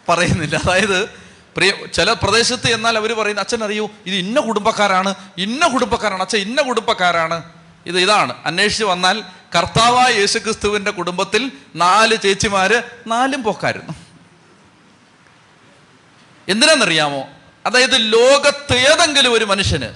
[0.09, 0.57] പറയുന്നില്ല.
[0.57, 1.25] അതായത്
[1.57, 6.62] പ്രിയ ചില പ്രദേശത്ത് എന്നാൽ അവർ പറയുന്ന അച്ഛൻ അറിയൂ ഇത് ഇന്ന കുടുംബക്കാരാണ് ഇന്ന കുടുംബക്കാരാണ് അച്ഛൻ ഇന്ന
[6.62, 7.44] കുടുംബക്കാരാണ്.
[7.87, 8.35] ഇത് ഇതാണ്.
[8.47, 9.25] അന്വേഷിച്ച് വന്നാൽ
[9.57, 14.04] കർത്താവായ യേശുക്രിസ്തുവിന്റെ കുടുംബത്തിൽ നാല് ചേച്ചിമാര് നാലും പോക്കായിരുന്നു
[16.48, 17.28] എന്തിനാണെന്നറിയാമോ
[17.66, 19.88] അതായത് ലോകത്ത് ഏതെങ്കിലും ഒരു മനുഷ്യന്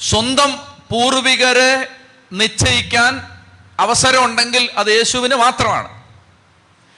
[0.00, 0.58] സ്വന്തം
[0.90, 1.88] പൂർവികരെ
[2.32, 3.28] നിശ്ചയിക്കാൻ
[3.80, 6.04] അവസരം ഉണ്ടെങ്കിൽ അത് യേശുവിന് മാത്രമാണ്.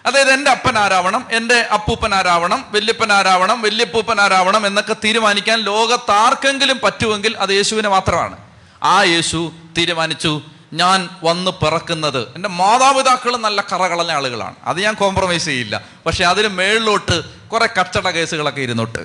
[0.06, 7.37] അതായത് എന്റെ അപ്പൻ ആരാവണം എന്റെ അപ്പൂപ്പൻ ആരാവണം വല്യപ്പൻ ആരാവണം വല്യപ്പൂപ്പൻ ആരാവണം എന്നൊക്കെ തീരുമാനിക്കാൻ ലോകത്താർക്കെങ്കിലും പറ്റുമെങ്കിൽ
[7.37, 8.37] അത് യേശുവിന് മാത്രമാണ്.
[8.82, 10.42] ആ യേശു തീരുമാനിച്ചു
[10.77, 12.23] ഞാൻ വന്ന് പിറക്കുന്നത്.
[12.37, 14.55] എന്റെ മാതാപിതാക്കൾ നല്ല കറകളഞ്ഞ ആളുകളാണ്.
[14.65, 15.85] അത് ഞാൻ കോംപ്രമൈസ് ചെയ്യില്ല.
[16.07, 18.99] പക്ഷെ അതിന് മേളിലോട്ട് കുറെ കച്ചട കേസുകളൊക്കെ ഇരുന്നോട്ട്.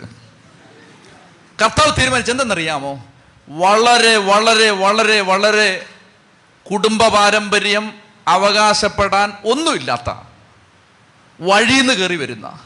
[1.64, 3.06] കർത്താവ് തീരുമാനിച്ചു എന്തെന്നറിയാമോ?
[3.50, 5.86] വളരെ വളരെ വളരെ വളരെ
[6.72, 7.94] കുടുംബ പാരമ്പര്യം
[8.28, 10.10] അവകാശപ്പെടാൻ ഒന്നുമില്ലാത്ത
[11.42, 12.60] വഴിയിൽ നിന്ന് കയറി വരുന്ന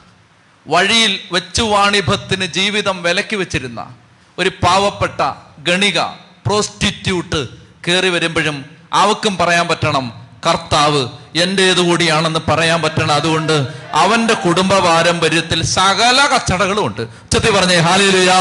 [0.68, 3.96] വഴിയിൽ വെച്ചു വാണിഭത്തിന് ജീവിതം വിലക്കി വെച്ചിരുന്ന
[4.38, 6.00] ഒരു പാവപ്പെട്ട ഗണിക
[6.46, 7.48] പ്രോസ്റ്റിറ്റ്യൂട്ട്
[7.88, 10.06] കയറി വരുമ്പോഴും അവക്കും പറയാൻ പറ്റണം
[10.46, 11.02] കർത്താവ്
[11.44, 13.14] എന്റേത് കൂടിയാണെന്ന് പറയാൻ പറ്റണം.
[13.20, 13.56] അതുകൊണ്ട്
[14.04, 17.02] അവന്റെ കുടുംബ പാരമ്പര്യത്തിൽ സകല കച്ചടകളും ഉണ്ട്.
[17.34, 18.40] ചെത്തി പറഞ്ഞേ ഹാലിലുയാ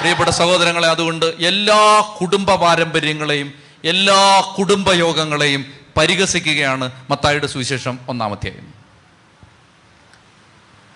[0.00, 1.80] പ്രിയപ്പെട്ട സഹോദരങ്ങളെ അതുകൊണ്ട് എല്ലാ
[2.20, 3.48] കുടുംബ പാരമ്പര്യങ്ങളെയും
[3.92, 4.20] എല്ലാ
[4.58, 5.62] കുടുംബയോഗങ്ങളെയും
[5.96, 8.52] പരിഹസിക്കുകയാണ് മത്തായിയുടെ സുവിശേഷം ഒന്നാമത്തെ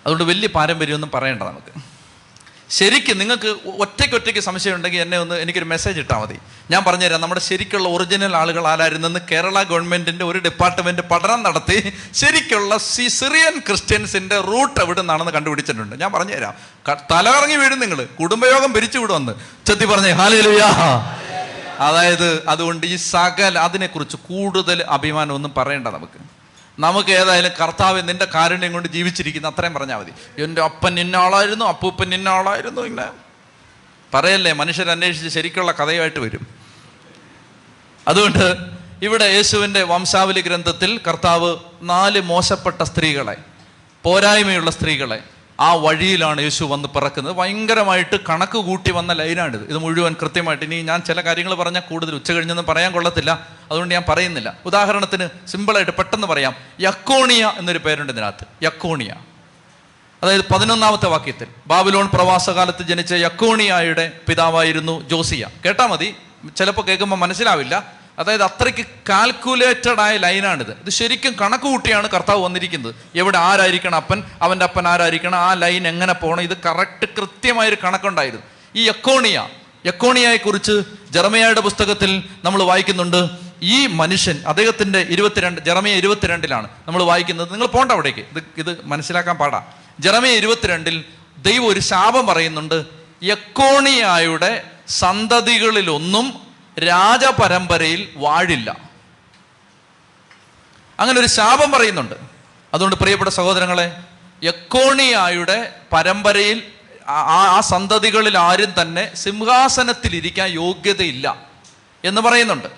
[0.04, 1.72] അതുകൊണ്ട് വലിയ പാരമ്പര്യമൊന്നും പറയണ്ട നമുക്ക്.
[2.78, 3.50] ശരിക്കും നിങ്ങൾക്ക്
[3.84, 6.38] ഒറ്റയ്ക്ക് ഒറ്റയ്ക്ക് സംശയം ഉണ്ടെങ്കിൽ എന്നെ ഒന്ന് എനിക്കൊരു മെസ്സേജ് ഇട്ടാൽ മതി.
[6.70, 13.08] ഞാൻ പറഞ്ഞുതരാം നമ്മുടെ ശരിക്കുള്ള ഒറിജിനൽ ആളുകൾ ആരായിരുന്നെന്ന് കേരള ഗവൺമെന്റിന്റെ ഒരു ഡിപ്പാർട്ട്മെന്റ് പഠനം നടത്തി ശരിക്കുള്ള സി
[13.08, 15.96] സിറിയൻ ക്രിസ്ത്യൻസിന്റെ റൂട്ട് എവിടെ നിന്നാണെന്ന് കണ്ടുപിടിച്ചിട്ടുണ്ട്.
[16.02, 16.54] ഞാൻ പറഞ്ഞുതരാം.
[17.12, 19.32] തലകറങ്ങി വീഴും നിങ്ങൾ കുടുംബയോഗം പിരിച്ചു വിടുമെന്ന്.
[19.66, 20.70] ചെത്തി പറഞ്ഞേ ഹാലിലുയാ
[21.80, 26.31] അതായത് അതുകൊണ്ട് ഈ സകൽ അതിനെക്കുറിച്ച് കൂടുതൽ അഭിമാനമൊന്നും പറയണ്ട നമുക്ക്.
[26.78, 30.42] നമുക്ക് ഏതായാലും കർത്താവ് നിന്റെ കാരുണ്യം കൊണ്ട് ജീവിച്ചിരിക്കുന്നു അത്രയും പറഞ്ഞാൽ മതി.
[30.42, 33.10] എന്റെ അപ്പൻ ഇന്ന ആളായിരുന്നു അപ്പൂപ്പൻ ഇന്ന ആളായിരുന്നു ഇങ്ങനെ.
[34.14, 36.46] പറയല്ലേ മനുഷ്യരന്വേഷിച്ച് ശരിക്കുള്ള കഥയായിട്ട് വരും.
[38.08, 38.56] അതുകൊണ്ട്
[39.02, 43.36] ഇവിടെ യേശുവിന്റെ വംശാവലി ഗ്രന്ഥത്തിൽ കർത്താവ് നാല് മോശപ്പെട്ട സ്ത്രീകളെ
[44.02, 45.22] പോരായ്മയുള്ള സ്ത്രീകളെ
[45.60, 47.36] ആ വഴിയിലാണ് യേശു വന്ന് പിറക്കുന്നത്.
[47.36, 49.68] ഭയങ്കരമായിട്ട് കണക്ക് കൂട്ടി വന്ന ലൈനാണിത്.
[49.68, 53.46] ഇത് മുഴുവൻ കൃത്യമായിട്ട് ഇനി ഞാൻ ചില കാര്യങ്ങൾ പറഞ്ഞാൽ കൂടുതൽ ഉച്ച കഴിഞ്ഞൊന്നും പറയാൻ കൊള്ളത്തില്ല.
[53.70, 54.54] അതുകൊണ്ട് ഞാൻ പറയുന്നില്ല.
[54.64, 56.54] ഉദാഹരണത്തിന് സിമ്പിളായിട്ട് പെട്ടെന്ന് പറയാം.
[56.80, 58.64] യക്കോണിയ എന്നൊരു പേരുണ്ട് ഇതിനകത്ത്.
[58.64, 59.14] യക്കോണിയ.
[60.22, 61.46] അതായത് പതിനൊന്നാമത്തെ വാക്യത്തിൽ.
[61.66, 65.46] ബാബിലോൺ പ്രവാസകാലത്ത് ജനിച്ച യക്കോണിയായുടെ പിതാവായിരുന്നു ജോസിയ.
[65.64, 66.14] കേട്ടാ മതി.
[66.56, 68.01] ചിലപ്പോൾ കേൾക്കുമ്പോൾ മനസ്സിലാവില്ല.
[68.18, 72.94] അതായത് അത്രയ്ക്ക് കാൽക്കുലേറ്റഡ് ആയ ലൈനാണിത് ഇത് ശരിക്കും കണക്ക് കൂട്ടിയാണ് കർത്താവ് വന്നിരിക്കുന്നത്.
[73.14, 74.22] എവിടെ ആരായിരിക്കണം അപ്പൻ?
[74.42, 75.38] അവന്റെ അപ്പൻ ആരായിരിക്കണം?
[75.38, 78.46] ആ ലൈൻ എങ്ങനെ പോകണം ഇത് കറക്റ്റ് കൃത്യമായൊരു കണക്കുണ്ടായിരുന്നു.
[78.76, 79.48] ഈ എക്കോണിയ
[79.86, 83.30] യക്കോണിയയെ കുറിച്ച് ജർമ്മയുടെ പുസ്തകത്തിൽ നമ്മൾ വായിക്കുന്നുണ്ട്.
[83.62, 87.52] ഈ മനുഷ്യൻ അദ്ദേഹത്തിന്റെ ഇരുപത്തിരണ്ട് ജർമയ ഇരുപത്തിരണ്ടിലാണ് നമ്മൾ വായിക്കുന്നത്.
[87.52, 88.18] നിങ്ങൾ പോണ്ട അവിടേക്ക്.
[88.18, 89.66] ഇത് ഇത് മനസ്സിലാക്കാൻ പാടാ.
[90.00, 91.04] ജർമയ ഇരുപത്തിരണ്ടിൽ
[91.38, 92.84] ദൈവം ഒരു ശാപം പറയുന്നുണ്ട്.
[93.22, 98.76] യക്കോണിയായുടെ സന്തതികളിലൊന്നും രാജപരമ്പരയിൽ വാഴില്ല.
[101.00, 102.14] അങ്ങനെ ഒരു ശാപം പറയുന്നുണ്ട്.
[102.74, 103.96] അതുകൊണ്ട് പ്രിയപ്പെട്ട സഹോദരങ്ങളെ
[104.42, 106.62] യക്കോണിയായുടെ പരമ്പരയിൽ
[107.08, 111.46] ആ- സന്തതികളിൽ ആരും തന്നെ സിംഹാസനത്തിൽ ഇരിക്കാൻ യോഗ്യതയില്ല
[112.04, 112.68] എന്ന് പറയുന്നുണ്ട്.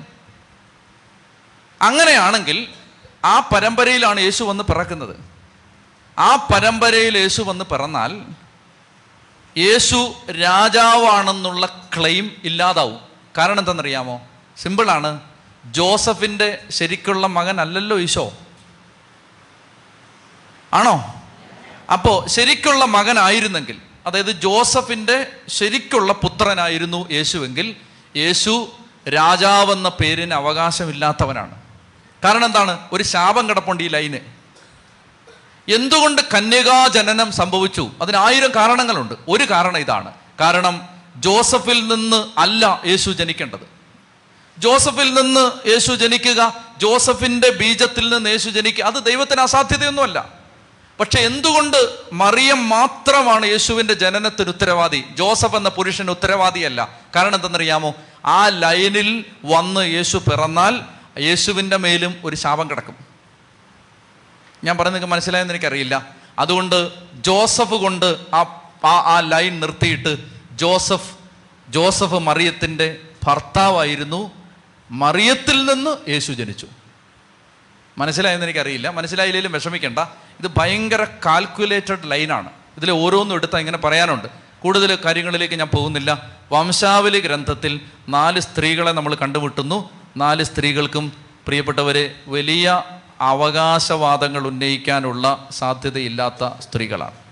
[1.83, 2.69] അങ്ങനെയാണെങ്കിൽ
[3.25, 5.17] ആ പരമ്പരയിലാണ് യേശു വന്ന് പിറക്കുന്നത്.
[6.19, 8.23] ആ പരമ്പരയിൽ യേശു വന്ന് പിറന്നാൽ
[9.57, 13.14] യേശു രാജാവാണെന്നുള്ള ക്ലെയിം ഇല്ലാതാവും.
[13.39, 14.23] കാരണം എന്തെന്നറിയാമോ
[14.57, 15.21] സിമ്പിളാണ്
[15.67, 18.33] ജോസഫിന്റെ ശരിക്കുള്ള മകൻ അല്ലല്ലോ ഈശോ.
[20.75, 21.15] ആണോ?
[21.93, 27.77] അപ്പോൾ ശരിക്കുള്ള മകനായിരുന്നെങ്കിൽ അതായത് ജോസഫിന്റെ ശരിക്കുള്ള പുത്രനായിരുന്നു യേശുവെങ്കിൽ
[28.17, 28.73] യേശു
[29.09, 31.63] രാജാവെന്ന പേരിന് അവകാശമില്ലാത്തവനാണ്.
[32.25, 32.79] കാരണം എന്താണ്?
[32.93, 34.17] ഒരു ശാപം കിടപ്പുണ്ട് ഈ ലൈന്.
[35.73, 37.91] എന്തുകൊണ്ട് കന്യകാജനനം സംഭവിച്ചു?
[38.03, 39.15] അതിനായിരം കാരണങ്ങളുണ്ട്.
[39.29, 40.13] ഒരു കാരണം ഇതാണ്.
[40.41, 43.75] കാരണം ജോസഫിൽ നിന്ന് അല്ല യേശു ജനിക്കേണ്ടത്.
[44.59, 50.29] ജോസഫിൽ നിന്ന് യേശു ജനിക്കുക ജോസഫിന്റെ ബീജത്തിൽ നിന്ന് യേശു ജനിക്കുക അത് ദൈവത്തിന് അസാധ്യതയൊന്നുമല്ല.
[51.01, 55.05] പക്ഷെ എന്തുകൊണ്ട് മറിയം മാത്രമാണ് യേശുവിന്റെ ജനനത്തിന് ഉത്തരവാദി?
[55.15, 56.89] ജോസഫ് എന്ന പുരുഷൻ ഉത്തരവാദിയല്ല.
[57.17, 57.95] കാരണം എന്തെന്നറിയാമോ?
[58.25, 60.81] ആ ലൈനിൽ വന്ന് യേശു പിറന്നാൽ
[61.19, 62.95] യേശുവിന്റെ മേലും ഒരു ശാപം കിടക്കും.
[64.65, 66.07] ഞാൻ പറയുന്നത് മനസ്സിലായെന്ന് എനിക്കറിയില്ല.
[66.39, 71.17] അതുകൊണ്ട് ജോസഫ് കൊണ്ട് ആ- ആ ലൈൻ നിർത്തിയിട്ട് ജോസഫ്
[71.69, 74.31] ജോസഫ് മറിയത്തിന്റെ ഭർത്താവായിരുന്നു.
[74.91, 76.67] മറിയത്തിൽ നിന്ന് യേശു ജനിച്ചു.
[77.99, 78.89] മനസ്സിലായെന്ന് എനിക്കറിയില്ല.
[78.89, 79.99] മനസ്സിലായില്ലെങ്കിലും വിഷമിക്കേണ്ട.
[80.41, 84.29] ഇത് ഭയങ്കര കാൽക്കുലേറ്റഡ് ലൈനാണ് ഇതിൽ ഓരോന്നും എടുത്താൽ ഇങ്ങനെ പറയാനുണ്ട്.
[84.63, 86.31] കൂടുതൽ കാര്യങ്ങളിലേക്ക് ഞാൻ പോകുന്നില്ല.
[86.53, 89.91] വംശാവലി ഗ്രന്ഥത്തിൽ നാല് സ്ത്രീകളെ നമ്മൾ കണ്ടുമുട്ടുന്നു.
[90.17, 91.13] നാല് സ്ത്രീകൾക്കും
[91.47, 92.83] പ്രിയപ്പെട്ടവരെ വലിയ
[93.21, 97.24] അവകാശവാദങ്ങൾ ഉന്നയിക്കാനുള്ള സാധ്യതയില്ലാത്ത സ്ത്രീകളാണ്.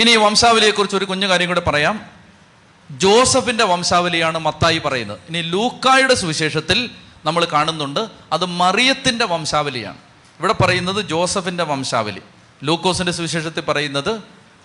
[0.00, 2.06] ഇനി വംശാവലിയെക്കുറിച്ച് ഒരു കുഞ്ഞു കാര്യം കൂടെ പറയാം.
[2.90, 5.18] ജോസഫിന്റെ വംശാവലിയാണ് മത്തായി പറയുന്നത്.
[5.28, 6.90] ഇനി ലൂക്കായുടെ സുവിശേഷത്തിൽ
[7.24, 9.96] നമ്മൾ കാണുന്നുണ്ട് അത് മറിയത്തിന്റെ വംശാവലിയാണ്.
[10.38, 12.22] ഇവിടെ പറയുന്നത് ജോസഫിന്റെ വംശാവലി.
[12.64, 14.20] ലൂക്കോസിന്റെ സുവിശേഷത്തിൽ പറയുന്നത്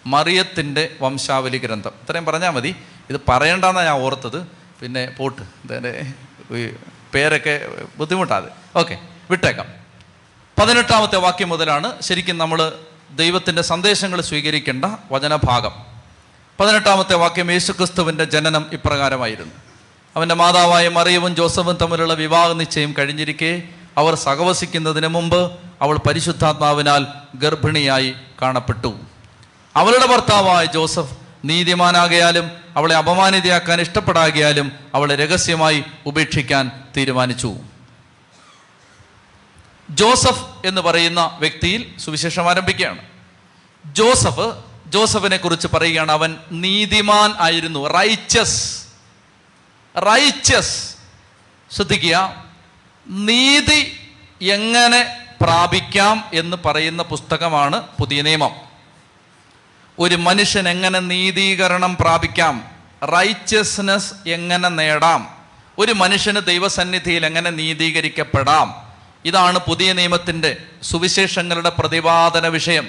[0.06, 1.90] മറിയത്തിന്റെ വംശാവലി ഗ്രന്ഥം.
[1.90, 2.76] ഇത്രയും പറഞ്ഞാൽ മതി.
[3.10, 4.48] ഇത് പറയണ്ടെന്നാണ് ഞാൻ ഓർത്തത്.
[4.82, 6.14] പിന്നെ പോട്ട് ഇതിന്റെ
[7.14, 7.68] പേരൊക്കെ
[7.98, 8.48] ബുദ്ധിമുട്ടാതെ.
[8.76, 9.00] ഓക്കെ
[9.32, 9.66] വിട്ടേക്കാം.
[10.60, 12.74] പതിനെട്ടാമത്തെ വാക്യം മുതലാണ് ശരിക്കും നമ്മൾ
[13.16, 15.72] ദൈവത്തിന്റെ സന്ദേശങ്ങൾ സ്വീകരിക്കേണ്ട വചനഭാഗം.
[16.60, 19.54] പതിനെട്ടാമത്തെ വാക്യം യേശുക്രിസ്തുവിന്റെ ജനനം ഇപ്രകാരമായിരുന്നു.
[20.16, 23.64] അവന്റെ മാതാവായ മറിയവും ജോസഫും തമ്മിലുള്ള വിവാഹ നിശ്ചയം കഴിഞ്ഞിരിക്കെ
[23.98, 25.52] അവർ സഹവസിക്കുന്നതിന് മുമ്പ്
[25.82, 29.00] അവൾ പരിശുദ്ധാത്മാവിനാൽ ഗർഭിണിയായി കാണപ്പെട്ടു.
[29.76, 37.56] അവളുടെ ഭർത്താവായ ജോസഫ് നീതിമാനാകയാലും അവളെ അപമാനിതയാക്കാൻ ഇഷ്ടപ്പെടാകിയാലും അവളെ രഹസ്യമായി ഉപേക്ഷിക്കാൻ തീരുമാനിച്ചു.
[39.90, 43.02] ജോസഫ് എന്ന് പറയുന്ന വ്യക്തിയിൽ സുവിശേഷം ആരംഭിക്കുകയാണ്.
[43.86, 44.56] ജോസഫ്
[44.88, 47.88] ജോസഫിനെ കുറിച്ച് പറയുകയാണ് അവൻ നീതിമാൻ ആയിരുന്നു.
[47.88, 48.86] റൈച്ചസ്
[49.98, 50.96] റൈച്ചസ്
[51.72, 52.46] ശ്രദ്ധിക്കുക.
[53.08, 54.10] നീതി
[54.42, 58.52] എങ്ങനെ പ്രാപിക്കാം എന്ന് പറയുന്ന പുസ്തകമാണ് പുതിയ നിയമം.
[60.00, 62.72] ഒരു മനുഷ്യൻ എങ്ങനെ നീതീകരണം പ്രാപിക്കാം?
[63.04, 65.38] റൈച്ചസ്നെസ് എങ്ങനെ നേടാം?
[65.78, 68.85] ഒരു മനുഷ്യന് ദൈവസന്നിധിയിൽ എങ്ങനെ നീതീകരിക്കപ്പെടാം?
[69.26, 72.88] ഇതാണ് പുതിയ നിയമത്തിന്റെ സുവിശേഷങ്ങളുടെ പ്രതിപാദന വിഷയം.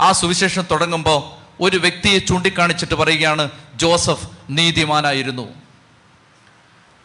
[0.00, 5.48] ആ സുവിശേഷം തുടങ്ങുമ്പോൾ ഒരു വ്യക്തിയെ ചൂണ്ടിക്കാണിച്ചിട്ട് പറയുകയാണ് ജോസഫ് നീതിമാനായിരുന്നു.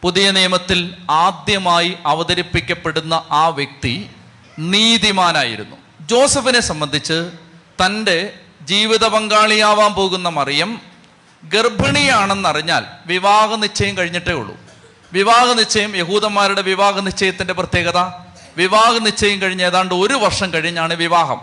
[0.01, 4.09] പുതിയ നിയമത്തിൽ ആദ്യമായി അവതരിപ്പിക്കപ്പെടുന്ന ആ വ്യക്തി
[4.59, 5.75] നീതിമാനായിരുന്നു.
[6.01, 7.31] ജോസഫിനെ സംബന്ധിച്ച്
[7.85, 10.81] തന്റെ ജീവിത പങ്കാളിയാവാൻ പോകുന്ന മറിയം
[11.43, 14.57] ഗർഭിണിയാണെന്നറിഞ്ഞാൽ വിവാഹ നിശ്ചയം കഴിഞ്ഞിട്ടേ ഉള്ളൂ.
[15.13, 21.41] വിവാഹ നിശ്ചയം യഹൂദന്മാരുടെ വിവാഹ നിശ്ചയത്തിന്റെ പ്രത്യേകത വിവാഹ നിശ്ചയം കഴിഞ്ഞ് ഏതാണ്ട് ഒരു വർഷം കഴിഞ്ഞാണ് വിവാഹം.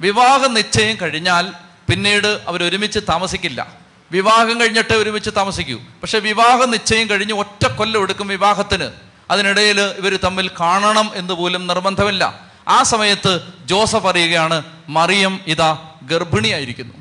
[0.00, 1.52] വിവാഹ നിശ്ചയം കഴിഞ്ഞാൽ
[1.90, 3.72] പിന്നീട് അവർ ഒരുമിച്ച് താമസിക്കില്ല.
[4.12, 5.78] വിവാഹം കഴിഞ്ഞിട്ട് ഒരുമിച്ച് താമസിക്കൂ.
[5.78, 8.90] പക്ഷെ വിവാഹ നിശ്ചയം കഴിഞ്ഞ് ഒറ്റ കൊല്ലം എടുക്കും വിവാഹത്തിന്.
[9.30, 12.40] അതിനിടയിൽ ഇവർ തമ്മിൽ കാണണം എന്ന് പോലും നിർബന്ധമില്ല.
[12.68, 16.94] ആ സമയത്ത് ജോസഫ് അറിയുകയാണ് മറിയം ഇതാ ഗർഭിണിയായിരിക്കുന്നു.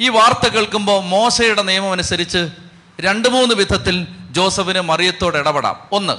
[0.00, 2.48] ഈ വാർത്ത കേൾക്കുമ്പോൾ മോശയുടെ നിയമം അനുസരിച്ച്
[3.00, 5.80] രണ്ട് മൂന്ന് വിധത്തിൽ ജോസഫിന് മറിയത്തോട് ഇടപെടാം.
[5.92, 6.12] ഒന്ന്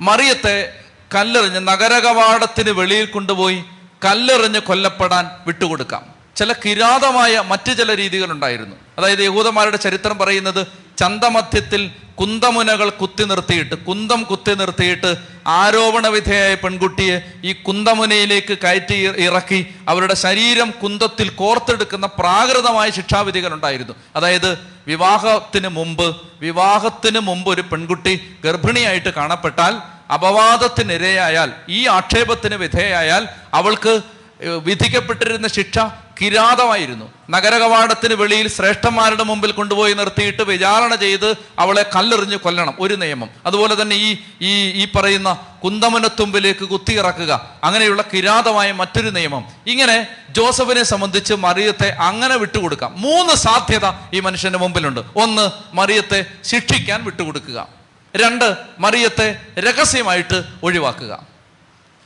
[0.00, 0.83] മറിയത്തെ
[1.14, 3.64] കല്ലെറിഞ്ഞ് നഗരകവാടത്തിന് വെളിയിൽ കൊണ്ടുപോയി
[4.04, 6.14] കല്ലെറിഞ്ഞ് കൊല്ലപ്പെടാൻ വിട്ടുകൊടുക്കാം.
[6.36, 8.76] ചില കിരാതമായ മറ്റ് ചില രീതികളുണ്ടായിരുന്നു.
[8.98, 10.66] അതായത് യഹൂദന്മാരുടെ ചരിത്രം പറയുന്നത്
[10.98, 15.14] ചന്തമധ്യത്തിൽ കുന്തമുനകൾ കുത്തി നിർത്തിയിട്ട് കുന്തം കുത്തി നിർത്തിയിട്ട്
[15.46, 24.58] ആരോപണ വിധേയായ പെൺകുട്ടിയെ ഈ കുന്തമുനയിലേക്ക് കയറ്റി ഇറക്കി അവരുടെ ശരീരം കുന്തത്തിൽ കോർത്തെടുക്കുന്ന പ്രാകൃതമായ ശിക്ഷാവിധികൾ ഉണ്ടായിരുന്നു അതായത്
[24.86, 34.00] വിവാഹത്തിന് മുമ്പ് വിവാഹത്തിന് മുമ്പ് ഒരു പെൺകുട്ടി ഗർഭിണിയായിട്ട് കാണപ്പെട്ടാൽ അപവാദത്തിനിരയായാൽ ഈ ആക്ഷേപത്തിന് വിധേയായാൽ അവൾക്ക്
[34.44, 35.78] വിധിക്കപ്പെട്ടിരുന്ന ശിക്ഷ
[36.20, 37.12] കിരാതമായിരുന്നു.
[37.30, 42.74] നഗരകവാടത്തിന് വെളിയിൽ ശ്രേഷ്ഠന്മാരുടെ മുമ്പിൽ കൊണ്ടുപോയി നിർത്തിയിട്ട് വിചാരണ ചെയ്ത് അവളെ കല്ലെറിഞ്ഞ് കൊല്ലണം.
[42.80, 43.30] ഒരു നിയമം.
[43.46, 47.50] അതുപോലെ തന്നെ ഈ ഈ ഈ പറയുന്ന കുന്തമനത്തുമ്പിലേക്ക് കുത്തിയിറക്കുക.
[47.64, 49.44] അങ്ങനെയുള്ള കിരാതമായ മറ്റൊരു നിയമം.
[49.66, 52.94] ഇങ്ങനെ ജോസഫിനെ സംബന്ധിച്ച് മറിയത്തെ അങ്ങനെ വിട്ടുകൊടുക്കാം.
[52.96, 55.00] മൂന്ന് സാധ്യത ഈ മനുഷ്യന്റെ മുമ്പിലുണ്ട്.
[55.16, 57.83] ഒന്ന് മറിയത്തെ ശിക്ഷിക്കാൻ വിട്ടുകൊടുക്കുക.
[58.16, 61.26] രണ്ട് മറിയത്തെ രഹസ്യമായിട്ട് ഒഴിവാക്കുക.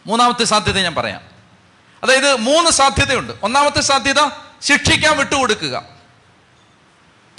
[0.06, 1.20] മൂന്നാമത്തെ സാധ്യത ഞാൻ പറയാം.
[2.02, 3.32] അതായത് മൂന്ന് സാധ്യതയുണ്ട്.
[3.42, 4.20] ഒന്നാമത്തെ സാധ്യത
[4.62, 5.82] ശിക്ഷിക്കാൻ വിട്ടുകൊടുക്കുക.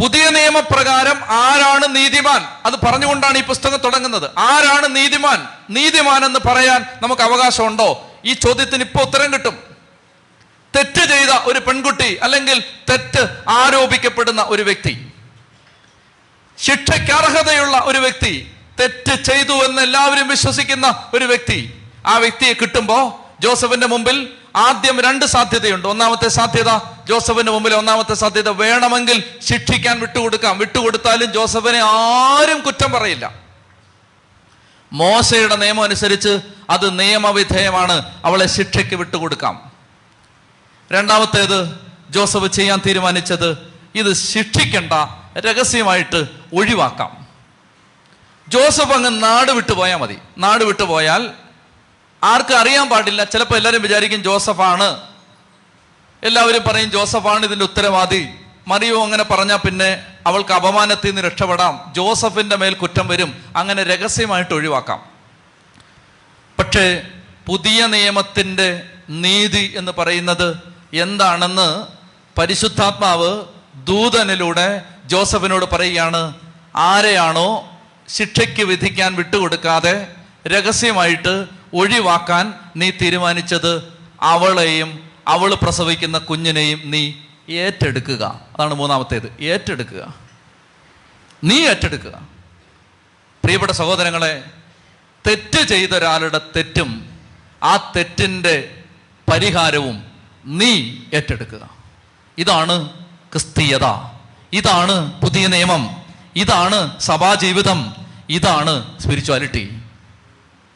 [0.01, 2.41] പുതിയ നിയമപ്രകാരം ആരാണ് നീതിമാൻ?
[2.65, 4.31] അത് പറഞ്ഞുകൊണ്ടാണ് ഈ പുസ്തകം തുടങ്ങുന്നത്.
[4.37, 5.47] ആരാണ് നീതിമാൻ?
[5.69, 8.11] നീതിമാൻ എന്ന് പറയാൻ നമുക്ക് അവകാശമുണ്ടോ?
[8.25, 9.69] ഈ ചോദ്യത്തിന് ഇപ്പൊ ഉത്തരം കിട്ടും.
[10.75, 15.13] തെറ്റ് ചെയ്ത ഒരു പെൺകുട്ടി അല്ലെങ്കിൽ തെറ്റ് ആരോപിക്കപ്പെടുന്ന ഒരു വ്യക്തി
[16.57, 21.81] ശിക്ഷയ്ക്ക് അർഹതയുള്ള ഒരു വ്യക്തി തെറ്റ് ചെയ്തു എന്ന് എല്ലാവരും വിശ്വസിക്കുന്ന ഒരു വ്യക്തി.
[22.05, 25.87] ആ വ്യക്തിയെ കിട്ടുമ്പോ ജോസഫിന്റെ മുമ്പിൽ ആദ്യം രണ്ട് സാധ്യതയുണ്ട്.
[25.87, 30.57] ഒന്നാമത്തെ സാധ്യത ജോസഫിന്റെ മുമ്പിൽ ഒന്നാമത്തെ സാധ്യത വേണമെങ്കിൽ ശിക്ഷിക്കാൻ വിട്ടുകൊടുക്കാം.
[30.57, 33.33] വിട്ടുകൊടുത്താലും ജോസഫിനെ ആരും കുറ്റം പറയില്ല.
[34.93, 36.39] മോശയുടെ നിയമം അനുസരിച്ച്
[36.69, 38.21] അത് നിയമവിധേയമാണ്.
[38.25, 39.71] അവളെ ശിക്ഷയ്ക്ക് വിട്ടുകൊടുക്കാം.
[40.91, 43.57] രണ്ടാമത്തേത് ജോസഫ് ചെയ്യാൻ തീരുമാനിച്ചത്
[43.95, 44.93] ഇത് ശിക്ഷിക്കേണ്ട
[45.39, 47.18] രഹസ്യമായിട്ട് ഒഴിവാക്കാം.
[48.49, 50.17] ജോസഫ് അങ്ങ് നാട് വിട്ടു പോയാൽ മതി.
[50.37, 51.29] നാട് വിട്ടു പോയാൽ
[52.23, 53.23] ആർക്കും അറിയാൻ പാടില്ല.
[53.23, 55.01] ചിലപ്പോൾ എല്ലാവരും വിചാരിക്കും ജോസഫാണ്.
[56.23, 58.29] എല്ലാവരും പറയും ജോസഫാണ് ഇതിന്റെ ഉത്തരവാദി.
[58.67, 61.93] മറിയോ അങ്ങനെ പറഞ്ഞാൽ പിന്നെ അവൾക്ക് അപമാനത്തിൽ നിന്ന് രക്ഷപ്പെടാം.
[61.95, 63.43] ജോസഫിന്റെ മേൽ കുറ്റം വരും.
[63.55, 65.03] അങ്ങനെ രഹസ്യമായിട്ട് ഒഴിവാക്കാം.
[66.59, 67.01] പക്ഷേ
[67.47, 70.57] പുതിയ നിയമത്തിന്റെ നീതി എന്ന് പറയുന്നത്
[70.93, 71.87] എന്താണെന്ന്
[72.39, 73.43] പരിശുദ്ധാത്മാവ്
[73.75, 76.33] ദൂതനിലൂടെ ജോസഫിനോട് പറയുകയാണ്
[76.75, 77.68] ആരെയാണോ
[78.09, 80.07] ശിക്ഷയ്ക്ക് വിധിക്കാൻ വിട്ടുകൊടുക്കാതെ
[80.47, 87.13] രഹസ്യമായിട്ട് ഒഴിവാക്കാൻ നീ തീരുമാനിച്ചത് അവളെയും അവൾ പ്രസവിക്കുന്ന കുഞ്ഞിനെയും നീ
[87.49, 88.39] ഏറ്റെടുക്കുക.
[88.55, 89.43] അതാണ് മൂന്നാമത്തേത്.
[89.43, 90.13] ഏറ്റെടുക്കുക.
[91.43, 92.27] നീ ഏറ്റെടുക്കുക.
[93.43, 94.43] പ്രിയപ്പെട്ട സഹോദരങ്ങളെ
[95.27, 97.09] തെറ്റ് ചെയ്ത ഒരാളുടെ തെറ്റും
[97.63, 98.83] ആ തെറ്റിന്റെ
[99.31, 100.03] പരിഹാരവും
[100.45, 101.69] നീ ഏറ്റെടുക്കുക.
[102.37, 102.89] ഇതാണ്
[103.31, 103.85] ക്രിസ്തീയത.
[104.53, 106.01] ഇതാണ് പുതിയ നിയമം.
[106.35, 107.98] ഇതാണ് സഭാജീവിതം.
[108.29, 109.81] ഇതാണ് സ്പിരിച്വാലിറ്റി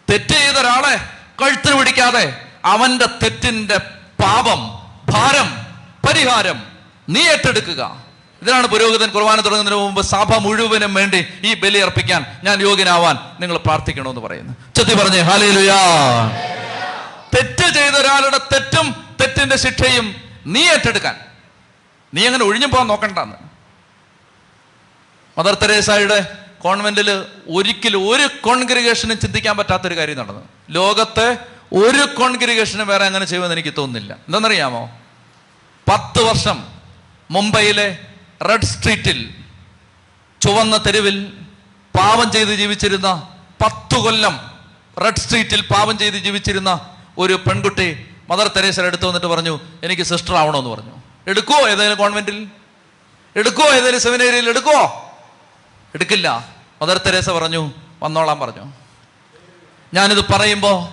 [0.09, 0.95] തെറ്റ് ചെയ്ത ഒരാളെ
[1.41, 3.77] കഴുത്തിന് പിടിക്കാതെ അവന്റെ തെറ്റിന്റെ
[4.23, 4.61] പാപം
[5.09, 5.65] ഭാരം
[6.07, 6.63] പരിഹാരം
[7.09, 8.03] നീ ഏറ്റെടുക്കുക.
[8.41, 14.21] ഇതിനാണ് പുരോഹിതൻ കുർബാന തുടങ്ങുന്നതിന് മുമ്പ് സഭ മുഴുവനും വേണ്ടി ഈ ബലി അർപ്പിക്കാൻ ഞാൻ യോഗ്യനാവാൻ നിങ്ങൾ പ്രാർത്ഥിക്കണമെന്ന്
[14.21, 14.53] പറയുന്നു.
[14.75, 15.79] ചെത്തി പറഞ്ഞേ ഹാലേലുയാ
[17.35, 21.15] തെറ്റ് ചെയ്ത ഒരാളുടെ തെറ്റും തെറ്റിന്റെ ശിക്ഷയും നീ ഏറ്റെടുക്കാൻ.
[22.13, 23.35] നീ അങ്ങനെ ഒഴിഞ്ഞു പോകാൻ നോക്കണ്ടെന്ന്.
[25.37, 30.49] മദർ തെരേസായുടെ കോൺവെന്റിൽ ഒരിക്കലും ഒരു കോൺഗ്രിഗേഷനും ചിന്തിക്കാൻ പറ്റാത്തൊരു കാര്യം നടന്നു.
[30.69, 31.37] ലോകത്തെ
[31.73, 34.13] ഒരു കോൺഗ്രിഗേഷനും വേറെ അങ്ങനെ ചെയ്യുമെന്ന് എനിക്ക് തോന്നുന്നില്ല.
[34.13, 34.97] എന്താണെന്നറിയാമോ?
[35.89, 36.67] പത്ത് വർഷം
[37.31, 37.97] മുംബൈയിലെ
[38.49, 39.29] റെഡ് സ്ട്രീറ്റിൽ
[40.41, 41.33] ചുവന്ന തെരുവിൽ
[41.95, 43.29] പാവം ചെയ്ത് ജീവിച്ചിരുന്ന
[43.63, 44.39] പത്തു കൊല്ലം
[45.03, 50.69] റെഡ് സ്ട്രീറ്റിൽ പാവം ചെയ്ത് ജീവിച്ചിരുന്ന ഒരു പെൺകുട്ടി മദർ തെരേസയുടെ അടുത്ത് വന്നിട്ട് പറഞ്ഞു എനിക്ക് സിസ്റ്റർ ആവണമെന്ന്
[50.69, 50.91] പറഞ്ഞു.
[51.27, 52.47] എടുക്കുവോ ഏതെങ്കിലും കോൺവെന്റിൽ?
[53.35, 55.09] എടുക്കുവോ ഏതെങ്കിലും സെമിനേരിയിൽ എടുക്കുവോ?
[55.95, 56.52] എടുക്കില്ല.
[56.83, 57.71] മദർ തെരേസ പറഞ്ഞു
[58.03, 58.71] വന്നോളാൻ പറഞ്ഞു.
[59.93, 60.87] ഞാനിത് പറയുമ്പോൾ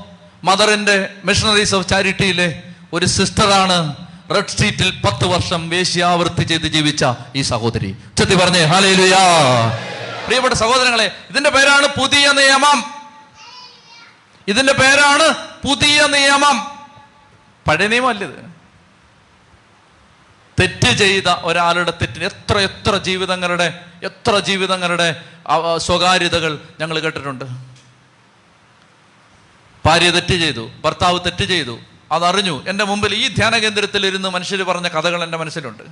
[0.46, 3.96] മദറിന്റെ മിഷണറീസ് ഓഫ് ചാരിറ്റിയിലെ ഒരു സിസ്റ്ററാണ്
[4.34, 7.04] റെഡ് സ്ട്രീറ്റിൽ പത്ത് വർഷം വേശ്യാവൃത്തി ചെയ്ത് ജീവിച്ച
[7.36, 7.96] ഈ സഹോദരി.
[8.18, 9.18] ചെത്തി പറഞ്ഞേ ഹാലേലുയാ
[10.24, 12.84] പ്രിയപ്പെട്ട സഹോദരങ്ങളെ ഇതിന്റെ പേരാണ് പുതിയ നിയമം.
[14.48, 15.34] ഇതിന്റെ പേരാണ്
[15.68, 16.70] പുതിയ നിയമം.
[17.68, 18.49] പഴയ നിയമം ഇത്.
[20.60, 25.22] തെറ്റ് ചെയ്ത ഒരാളുടെ തെറ്റിന് എത്ര എത്ര ജീവിതങ്ങളുടെ എത്ര ജീവിതങ്ങളുടെ
[25.76, 27.44] സ്വകാര്യതകൾ ഞങ്ങൾ കേട്ടിട്ടുണ്ട്.
[29.86, 31.78] ഭാര്യ തെറ്റ് ചെയ്തു ഭർത്താവ് തെറ്റ് ചെയ്തു
[32.12, 32.64] അതറിഞ്ഞു.
[32.68, 35.82] എന്റെ മുമ്പിൽ ഈ ധ്യാന കേന്ദ്രത്തിൽ ഇരുന്ന് മനുഷ്യർ പറഞ്ഞ കഥകൾ എന്റെ മനസ്സിലുണ്ട്.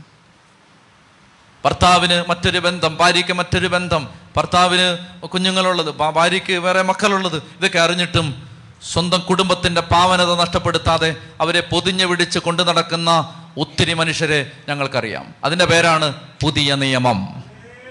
[1.64, 8.47] ഭർത്താവിന് മറ്റൊരു ബന്ധം ഭാര്യയ്ക്ക് മറ്റൊരു ബന്ധം ഭർത്താവിന് കുഞ്ഞുങ്ങളുള്ളത് ഭാര്യയ്ക്ക് വേറെ മക്കളുള്ളത് ഇതൊക്കെ അറിഞ്ഞിട്ടും
[8.82, 15.34] സ്വന്തം കുടുംബത്തിന്റെ പാവനത നഷ്ടപ്പെടുത്താതെ അവരെ പൊതിഞ്ഞു പിടിച്ച് കൊണ്ടു നടക്കുന്ന ഒത്തിരി മനുഷ്യരെ ഞങ്ങൾക്കറിയാം.
[15.44, 17.44] അതിന്റെ പേരാണ് പുതിയ നിയമം.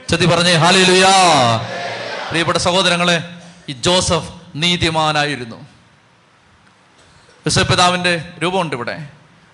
[0.09, 1.11] ചെത്തി പറഞ്ഞേ ഹാലിലുയാ.
[2.29, 3.29] പ്രിയപ്പെട്ട സഹോദരങ്ങളെ
[3.69, 5.65] ഈ ജോസഫ് നീതിമാനായിരുന്നു.
[7.47, 9.07] യശോപിതാവിന്റെ രൂപമുണ്ട് ഇവിടെ.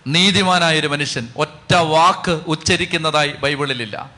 [0.08, 4.10] നീതിമാനായ ഒരു മനുഷ്യൻ ഒറ്റ വാക്ക് ഉച്ചരിക്കുന്നതായി ബൈബിളിലില്ല.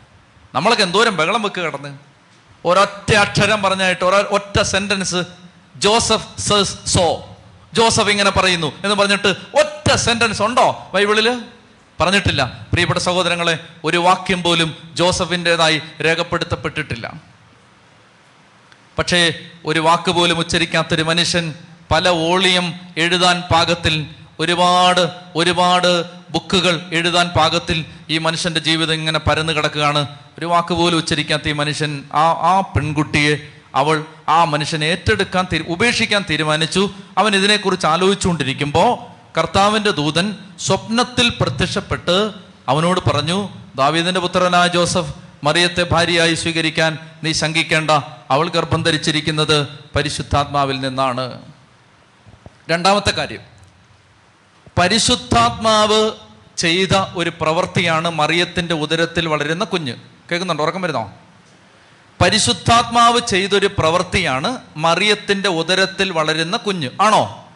[0.55, 1.97] നമ്മൾക്ക് എന്തോരം ബഹളം വെക്ക് കിടന്ന്.
[2.65, 5.44] ഒരൊറ്റ അക്ഷരം പറഞ്ഞായിട്ട് ഒരൊറ്റ സെന്റൻസ്
[5.75, 7.37] ജോസഫ് സേഴ്സ് സോ.
[7.73, 11.41] ജോസഫ് ഇങ്ങനെ പറയുന്നു എന്ന് പറഞ്ഞിട്ട് ഒറ്റ സെന്റൻസ് ഉണ്ടോ ബൈബിളിൽ
[11.99, 12.67] പറഞ്ഞിട്ടില്ല.
[12.71, 17.13] പ്രിയപ്പെട്ട സഹോദരങ്ങളെ ഒരു വാക്യം പോലും ജോസഫിന്റെതായി രേഖപ്പെടുത്തപ്പെട്ടിട്ടില്ല.
[18.97, 19.33] പക്ഷേ
[19.65, 21.53] ഒരു വാക്ക് പോലും ഉച്ചരിക്കാത്തൊരു മനുഷ്യൻ
[21.91, 24.07] പല വോളിയം എഴുതാൻ പാകത്തിൽ
[24.39, 30.07] ഒരുപാട് ഒരുപാട് ബുക്കുകൾ എഴുതാൻ പാകത്തിൽ ഈ മനുഷ്യന്റെ ജീവിതം ഇങ്ങനെ പരന്നു കിടക്കുകയാണ്.
[30.39, 33.37] ഒരു വാക്ക് പോലും ഉച്ചരിക്കാത്ത ഈ മനുഷ്യൻ ആ ആ പെൺകുട്ടിയെ
[33.75, 36.89] അവൾ ആ മനുഷ്യനെ ഏറ്റെടുക്കാൻ ഉപേക്ഷിക്കാൻ തീരുമാനിച്ചു.
[37.17, 42.31] അവൻ ഇതിനെക്കുറിച്ച് ആലോചിച്ചുകൊണ്ടിരിക്കുമ്പോൾ കർത്താവിന്റെ ദൂതൻ സ്വപ്നത്തിൽ പ്രത്യക്ഷപ്പെട്ട്
[42.67, 47.91] അവനോട് പറഞ്ഞു ദാവീദിന്റെ പുത്രനായ ജോസഫ് മറിയത്തെ ഭാര്യയായി സ്വീകരിക്കാൻ നീ ശങ്കിക്കേണ്ട.
[48.31, 51.41] അവൾ ഗർഭം ധരിച്ചിരിക്കുന്നത് പരിശുദ്ധാത്മാവിൽ നിന്നാണ്.
[52.69, 53.39] രണ്ടാമത്തെ കാര്യം
[54.77, 56.11] പരിശുദ്ധാത്മാവ്
[56.57, 59.93] ചെയ്ത ഒരു പ്രവൃത്തിയാണ് മറിയത്തിന്റെ ഉദരത്തിൽ വളരുന്ന കുഞ്ഞ്.
[60.31, 60.63] കേൾക്കുന്നുണ്ടോ?
[60.63, 61.13] ഉറക്കം വരുന്നോ?
[62.21, 66.89] പരിശുദ്ധാത്മാവ് ചെയ്തൊരു പ്രവൃത്തിയാണ് മറിയത്തിന്റെ ഉദരത്തിൽ വളരുന്ന കുഞ്ഞ്.
[67.01, 67.49] ആണോ?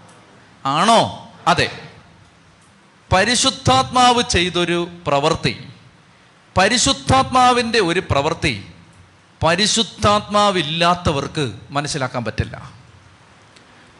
[0.65, 1.30] ആണോ?
[1.48, 1.80] അതെ.
[3.13, 5.67] പരിശുദ്ധാത്മാവ് ചെയ്തൊരു പ്രവൃത്തി.
[6.58, 8.67] പരിശുദ്ധാത്മാവിന്റെ ഒരു പ്രവൃത്തി
[9.43, 12.72] പരിശുദ്ധാത്മാവില്ലാത്തവർക്ക് മനസ്സിലാക്കാൻ പറ്റില്ല.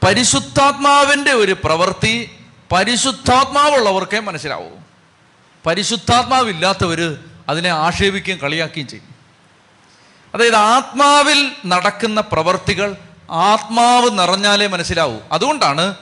[0.06, 2.32] പരിശുദ്ധാത്മാവിന്റെ ഒരു പ്രവൃത്തി
[2.72, 4.70] പരിശുദ്ധാത്മാവുള്ളവർക്കേ മനസ്സിലാവൂ.
[5.66, 7.18] പരിശുദ്ധാത്മാവില്ലാത്തവർ
[7.50, 9.19] അതിനെ ആക്ഷേപിക്കുകയും കളിയാക്കുകയും ചെയ്യും.
[10.36, 12.96] അതായത് ആത്മാവിൽ നടക്കുന്ന പ്രവർത്തികൾ
[13.32, 15.18] ആത്മാവ് നിറഞ്ഞാലേ മനസ്സിലാവൂ.
[15.32, 15.96] അതുകൊണ്ടാണ്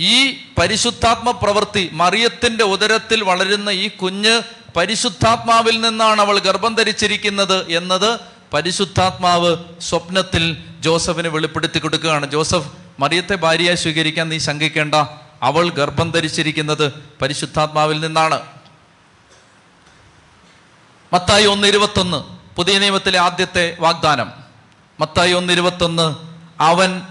[0.00, 4.42] ഈ പരിശുദ്ധാത്മ പ്രവൃത്തി മറിയത്തിന്റെ ഉദരത്തിൽ വളരുന്ന ഈ കുഞ്ഞ്
[4.76, 8.18] പരിശുദ്ധാത്മാവിൽ നിന്നാണ് അവൾ ഗർഭം ധരിച്ചിരിക്കുന്നത് എന്നത്
[8.52, 12.30] പരിശുദ്ധാത്മാവ് സ്വപ്നത്തിൽ ജോസഫിന് വെളിപ്പെടുത്തി കൊടുക്കുകയാണ്.
[12.30, 14.94] ജോസഫ് മറിയത്തെ ഭാര്യയായി സ്വീകരിക്കാൻ നീ ശങ്കിക്കേണ്ട.
[15.42, 16.92] അവൾ ഗർഭം ധരിച്ചിരിക്കുന്നത്
[17.22, 18.40] പരിശുദ്ധാത്മാവിൽ നിന്നാണ്.
[21.12, 22.43] മത്തായി ഒന്ന് ഇരുപത്തൊന്ന്.
[22.56, 24.32] പുതിയ നിയമത്തിലെ ആദ്യത്തെ വാഗ്ദാനം.
[25.00, 26.16] മത്തായി ഒന്ന് ഇരുപത്തൊന്ന്
[26.60, 27.02] അവൻ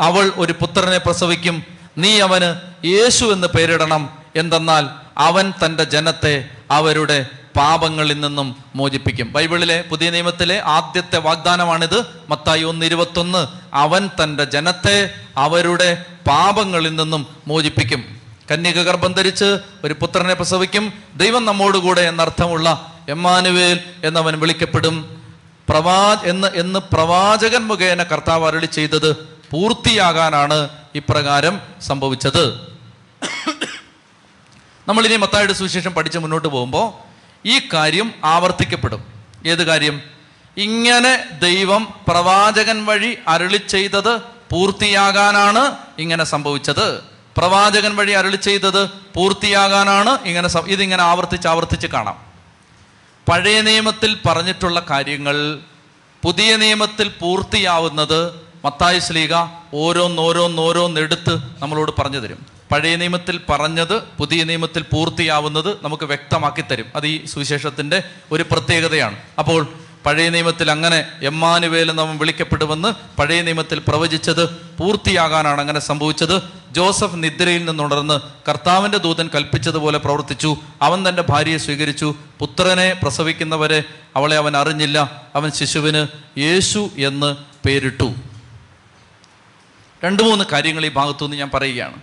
[0.00, 1.64] അവൾ ഒരു പുത്രനെ പ്രസവിക്കും
[1.98, 2.54] നീ അവന്
[2.86, 4.10] യേശു എന്ന് പേരിടണം.
[4.36, 9.32] എന്തെന്നാൽ അവൻ തന്റെ ജനത്തെ അവരുടെ പാപങ്ങളിൽ നിന്നും മോചിപ്പിക്കും.
[9.32, 12.04] ബൈബിളിലെ പുതിയ നിയമത്തിലെ ആദ്യത്തെ വാഗ്ദാനമാണിത്.
[12.28, 18.20] മത്തായി ഒന്ന് ഇരുപത്തൊന്ന് അവൻ തന്റെ ജനത്തെ അവരുടെ പാപങ്ങളിൽ നിന്നും മോചിപ്പിക്കും.
[18.50, 20.92] കന്യക ഗർഭം ധരിച്ച് ഒരു പുത്രനെ പ്രസവിക്കും.
[21.16, 25.22] ദൈവം നമ്മോടുകൂടെ എന്നർത്ഥമുള്ള എമ്മാനുവേൽ എന്നവൻ വിളിക്കപ്പെടും.
[25.68, 29.16] പ്രവാ എന്ന് എന്ന് പ്രവാചകൻ മുഖേന കർത്താവ് അരളി ചെയ്തത്
[29.50, 32.72] പൂർത്തിയാകാനാണ് ഇപ്രകാരം സംഭവിച്ചത്.
[34.88, 37.12] നമ്മൾ ഇനി മത്തായുടെ സുവിശേഷം പഠിച്ച് മുന്നോട്ട് പോകുമ്പോൾ
[37.48, 39.04] ഈ കാര്യം ആവർത്തിക്കപ്പെടും.
[39.46, 40.02] ഏത് കാര്യം?
[40.56, 44.20] ഇങ്ങനെ ദൈവം പ്രവാചകൻ വഴി അരളി ചെയ്തത്
[44.52, 47.00] പൂർത്തിയാകാനാണ് ഇങ്ങനെ സംഭവിച്ചത്.
[47.36, 52.31] പ്രവാചകൻ വഴി അരളി ചെയ്തത് പൂർത്തിയാകാനാണ് ഇങ്ങനെ ഇതിങ്ങനെ ആവർത്തിച്ച് ആവർത്തിച്ച് കാണാം.
[53.28, 55.58] പഴയ നിയമത്തിൽ പറഞ്ഞിട്ടുള്ള കാര്യങ്ങൾ
[56.22, 59.34] പുതിയ നിയമത്തിൽ പൂർത്തിയാവുന്നത് മത്തായ ശ്ലീക
[59.74, 62.46] ഓരോന്നോരോന്നോരോന്നെടുത്ത് നമ്മളോട് പറഞ്ഞു തരും.
[62.72, 66.86] പഴയ നിയമത്തിൽ പറഞ്ഞത് പുതിയ നിയമത്തിൽ പൂർത്തിയാവുന്നത് നമുക്ക് വ്യക്തമാക്കി തരും.
[66.96, 68.02] അത് ഈ സുവിശേഷത്തിന്റെ
[68.32, 69.16] ഒരു പ്രത്യേകതയാണ്.
[69.38, 69.68] അപ്പോൾ
[70.06, 76.42] പഴയ നിയമത്തിൽ അങ്ങനെ എമ്മാനുവേൽ നമ്മൾ വിളിക്കപ്പെടുമെന്ന് പഴയ നിയമത്തിൽ പ്രവചിച്ചത് പൂർത്തിയാകാനാണ് അങ്ങനെ സംഭവിച്ചത്.
[76.70, 80.56] ജോസഫ് നിദ്രയിൽ നിന്നുണർന്ന് കർത്താവിന്റെ ദൂതൻ കൽപ്പിച്ചതുപോലെ പ്രവർത്തിച്ചു.
[80.82, 82.14] അവൻ തന്റെ ഭാര്യയെ സ്വീകരിച്ചു.
[82.38, 83.84] പുത്രനെ പ്രസവിക്കുന്നവരെ
[84.16, 85.26] അവളെ അവൻ അറിഞ്ഞില്ല.
[85.34, 86.06] അവൻ ശിശുവിന്
[86.38, 87.36] യേശു എന്ന്
[87.66, 88.14] പേരിട്ടു.
[90.04, 92.00] രണ്ട് മൂന്ന് കാര്യങ്ങൾ ഈ ഭാഗത്തുനിന്ന് ഞാൻ പറയുകയാണ്.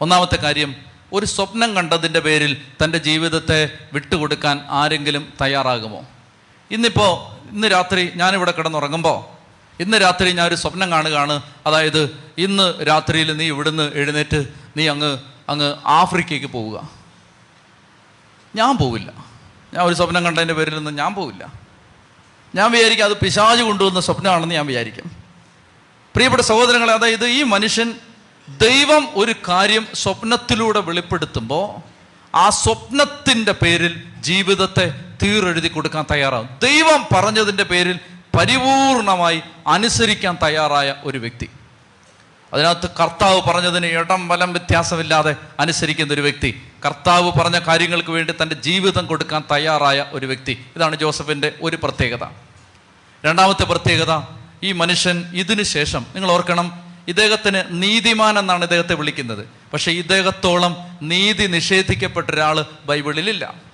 [0.00, 0.74] ഒന്നാമത്തെ കാര്യം
[1.12, 6.04] ഒരു സ്വപ്നം കണ്ടതിന്റെ പേരിൽ തന്റെ ജീവിതത്തെ വിട്ടുകൊടുക്കാൻ ആരെങ്കിലും തയ്യാറാകുമോ?
[6.70, 9.40] ഇന്നിപ്പോൾ ഇന്ന് രാത്രി ഞാനിവിടെ കിടന്നുറങ്ങുമ്പോൾ
[9.82, 11.42] ഇന്ന് രാത്രി ഞാൻ ഒരു സ്വപ്നം കാണുകയാണ്.
[11.66, 14.46] അതായത് ഇന്ന് രാത്രിയിൽ നീ ഇവിടുന്ന് എഴുന്നേറ്റ്
[14.76, 15.18] നീ അങ്ങ്
[15.48, 16.90] അങ്ങ് ആഫ്രിക്കയ്ക്ക് പോവുക.
[18.56, 19.12] ഞാൻ പോവില്ല.
[19.74, 21.52] ഞാൻ ഒരു സ്വപ്നം കണ്ടതിന്റെ പേരിൽ നിന്ന് ഞാൻ പോവില്ല.
[22.54, 25.10] ഞാൻ വിചാരിക്കും അത് പിശാജ് കൊണ്ടുവന്ന സ്വപ്നമാണെന്ന് ഞാൻ വിചാരിക്കും.
[26.14, 27.94] പ്രിയപ്പെട്ട സഹോദരങ്ങളെ അതായത് ഈ മനുഷ്യൻ
[28.48, 31.90] ദൈവം ഒരു കാര്യം സ്വപ്നത്തിലൂടെ വെളിപ്പെടുത്തുമ്പോൾ
[32.36, 36.48] ആ സ്വപ്നത്തിന്റെ പേരിൽ ജീവിതത്തെ തീറെഴുതി കൊടുക്കാൻ തയ്യാറാവും.
[36.62, 38.00] ദൈവം പറഞ്ഞതിന്റെ പേരിൽ
[38.38, 41.50] പരിപൂർണമായി അനുസരിക്കാൻ തയ്യാറായ ഒരു വ്യക്തി.
[42.52, 46.62] അതിനകത്ത് കർത്താവ് പറഞ്ഞതിന് ഇടം വലം വ്യത്യാസമില്ലാതെ അനുസരിക്കുന്ന ഒരു വ്യക്തി.
[46.86, 50.64] കർത്താവ് പറഞ്ഞ കാര്യങ്ങൾക്ക് വേണ്ടി തന്റെ ജീവിതം കൊടുക്കാൻ തയ്യാറായ ഒരു വ്യക്തി.
[50.76, 52.24] ഇതാണ് ജോസഫിന്റെ ഒരു പ്രത്യേകത.
[53.26, 54.22] രണ്ടാമത്തെ പ്രത്യേകത
[54.62, 59.48] ഈ മനുഷ്യൻ ഇതിനു ശേഷം നിങ്ങൾ ഓർക്കണം ഇദ്ദേഹത്തിന് നീതിമാൻ എന്നാണ് ഇദ്ദേഹത്തെ വിളിക്കുന്നത്.
[59.72, 63.69] പക്ഷേ ഇദ്ദേഹത്തോളം നീതി നിഷേധിക്കപ്പെട്ട ഒരാൾ ബൈബിളിലില്ല.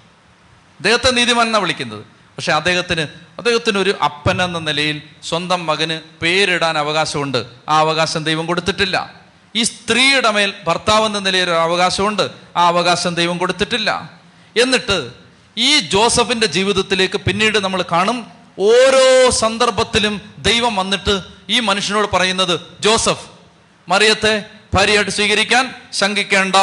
[0.76, 2.04] അദ്ദേഹത്തെ നീതിമാൻ എന്നാണ് വിളിക്കുന്നത്.
[2.36, 3.00] പക്ഷെ അദ്ദേഹത്തിന്
[3.38, 7.46] അദ്ദേഹത്തിന് ഒരു അപ്പൻ എന്ന നിലയിൽ സ്വന്തം മകന് പേരിടാൻ അവകാശമുണ്ട്.
[7.68, 9.14] ആ അവകാശം ദൈവം കൊടുത്തിട്ടില്ല.
[9.54, 12.30] ഈ സ്ത്രീയുടെ മേൽ ഭർത്താവ് എന്ന നിലയിൽ ഒരു അവകാശമുണ്ട്.
[12.56, 14.20] ആ അവകാശം ദൈവം കൊടുത്തിട്ടില്ല.
[14.62, 15.10] എന്നിട്ട്
[15.56, 18.26] ഈ ജോസഫിന്റെ ജീവിതത്തിലേക്ക് പിന്നീട് നമ്മൾ കാണും
[18.58, 23.26] ഓരോ സന്ദർഭത്തിലും ദൈവം വന്നിട്ട് ഈ മനുഷ്യനോട് പറയുന്നത് ജോസഫ്
[23.88, 26.56] മറിയത്തെ ഭാര്യയായിട്ട് സ്വീകരിക്കാൻ ശങ്കിക്കേണ്ട.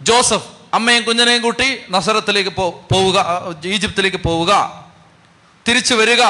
[0.00, 3.24] ജോസഫ് അമ്മയും കുഞ്ഞിനെയും കൂട്ടി നസറത്തിലേക്ക് പോവുക
[3.64, 4.84] ഈജിപ്തിലേക്ക് പോവുക.
[5.68, 6.22] തിരിച്ചു വരിക.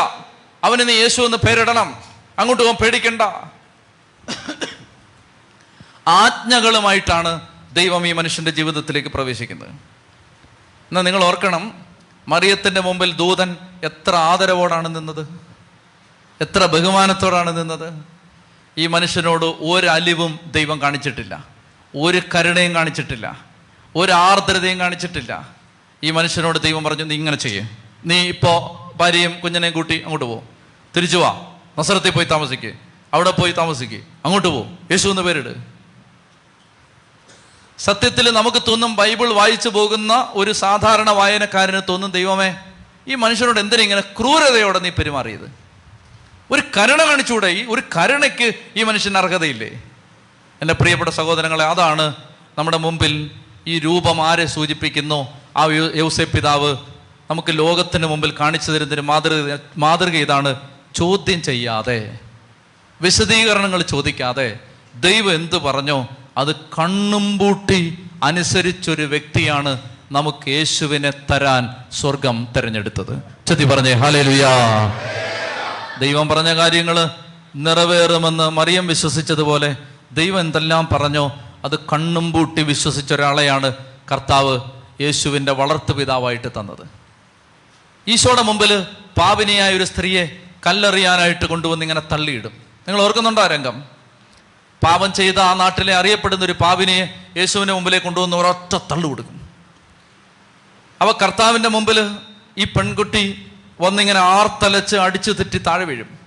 [0.65, 1.97] അവന് നീ യേശു എന്ന് പേരിടണം.
[2.39, 3.23] അങ്ങോട്ട് പോകാൻ പേടിക്കണ്ട.
[6.09, 7.41] ആജ്ഞകളുമായിട്ടാണ്
[7.73, 9.69] ദൈവം ഈ മനുഷ്യന്റെ ജീവിതത്തിലേക്ക് പ്രവേശിക്കുന്നത്.
[9.69, 11.87] എന്നാൽ നിങ്ങൾ ഓർക്കണം
[12.29, 15.41] മറിയത്തിന്റെ മുമ്പിൽ ദൂതൻ എത്ര ആദരവോടാണ് നിന്നത്?
[16.41, 18.03] എത്ര ബഹുമാനത്തോടാണ് നിന്നത്?
[18.79, 21.45] ഈ മനുഷ്യനോട് ഒരലിവും ദൈവം കാണിച്ചിട്ടില്ല.
[21.97, 23.48] ഒരു കരുണയും കാണിച്ചിട്ടില്ല.
[23.97, 25.49] ഒരു ആർദ്രതയും കാണിച്ചിട്ടില്ല.
[26.03, 27.69] ഈ മനുഷ്യനോട് ദൈവം പറഞ്ഞു നീ ഇങ്ങനെ ചെയ്യേ.
[28.05, 30.45] നീ ഇപ്പോൾ ഭാര്യയും കുഞ്ഞിനെയും കൂട്ടി അങ്ങോട്ട് പോ.
[30.97, 31.57] തിരിച്ചു വാ.
[31.79, 32.73] നസറത്തിൽ പോയി താമസിക്കേ.
[33.15, 33.97] അവിടെ പോയി താമസിക്കേ.
[34.25, 34.67] അങ്ങോട്ട് പോ.
[34.91, 35.79] യേശു എന്ന് പേരിട്.
[37.79, 42.57] സത്യത്തിൽ നമുക്ക് തോന്നും ബൈബിൾ വായിച്ചു പോകുന്ന ഒരു സാധാരണ വായനക്കാരന് തോന്നും ദൈവമേ
[43.09, 45.51] ഈ മനുഷ്യനോട് എന്തിനാ ഇങ്ങനെ ക്രൂരതയോടെ നീ പെരുമാറിയത്?
[46.51, 49.83] ഒരു കരുണ കാണിച്ചുകൂടെ ഈ ഒരു കരുണയ്ക്ക് ഈ മനുഷ്യന് അർഹതയില്ലേ?
[50.63, 52.15] എന്റെ പ്രിയപ്പെട്ട സഹോദരങ്ങളെ അതാണ്
[52.59, 53.31] നമ്മുടെ മുമ്പിൽ
[53.69, 55.29] ഈ രൂപം ആരെ സൂചിപ്പിക്കുന്നു?
[55.57, 55.65] ആ
[55.95, 56.77] യൗസെ പിതാവ്
[57.31, 60.53] നമുക്ക് ലോകത്തിന് മുമ്പിൽ കാണിച്ചു തരുന്നതിന് മാതൃക മാതൃക ഇതാണ്
[60.97, 62.19] ചോദ്യം ചെയ്യാതെ
[63.01, 64.59] വിശദീകരണങ്ങൾ ചോദിക്കാതെ.
[65.01, 66.09] ദൈവം എന്ത് പറഞ്ഞോ?
[66.37, 69.81] അത് കണ്ണും പൂട്ടി അനുസരിച്ചൊരു വ്യക്തിയാണ്
[70.13, 73.15] നമുക്ക് യേശുവിനെ തരാൻ സ്വർഗം തിരഞ്ഞെടുത്തത്.
[73.47, 74.53] ചതി പറഞ്ഞേ ഹാലേലുയാ
[76.01, 76.97] ദൈവം പറഞ്ഞ കാര്യങ്ങൾ
[77.57, 79.77] നിറവേറുമെന്ന് മറിയം വിശ്വസിച്ചതുപോലെ
[80.13, 81.25] ദൈവം എന്തെല്ലാം പറഞ്ഞോ?
[81.65, 83.75] അത് കണ്ണും പൂട്ടി വിശ്വസിച്ച ഒരാളെയാണ്
[84.13, 84.61] കർത്താവ്
[85.01, 86.89] യേശുവിന്റെ വളർത്തു പിതാവായിട്ട് തന്നത്.
[88.09, 88.87] ഈശോയുടെ മുമ്പിൽ
[89.19, 90.37] പാപിനിയായ ഒരു സ്ത്രീയെ
[90.67, 92.53] കല്ലെറിയാനായിട്ട് കൊണ്ടുവന്ന് ഇങ്ങനെ തള്ളിയിടും.
[92.89, 93.85] നിങ്ങൾ ഓർക്കുന്നുണ്ടോ രംഗം?
[94.85, 99.49] പാപം ചെയ്ത ആ നാട്ടിലെ അറിയപ്പെടുന്ന ഒരു പാപിനിയെ യേശുവിന്റെ മുമ്പിലേക്ക് കൊണ്ടുവന്ന് ഒരൊറ്റ തള്ളു കൊടുക്കും.
[101.01, 102.17] അവ കർത്താവിന്റെ മുമ്പിൽ
[102.59, 103.47] ഈ പെൺകുട്ടി
[103.81, 106.19] വന്നിങ്ങനെ ആർത്തലച്ച് അടിച്ചു തെറ്റി താഴെ വീഴും.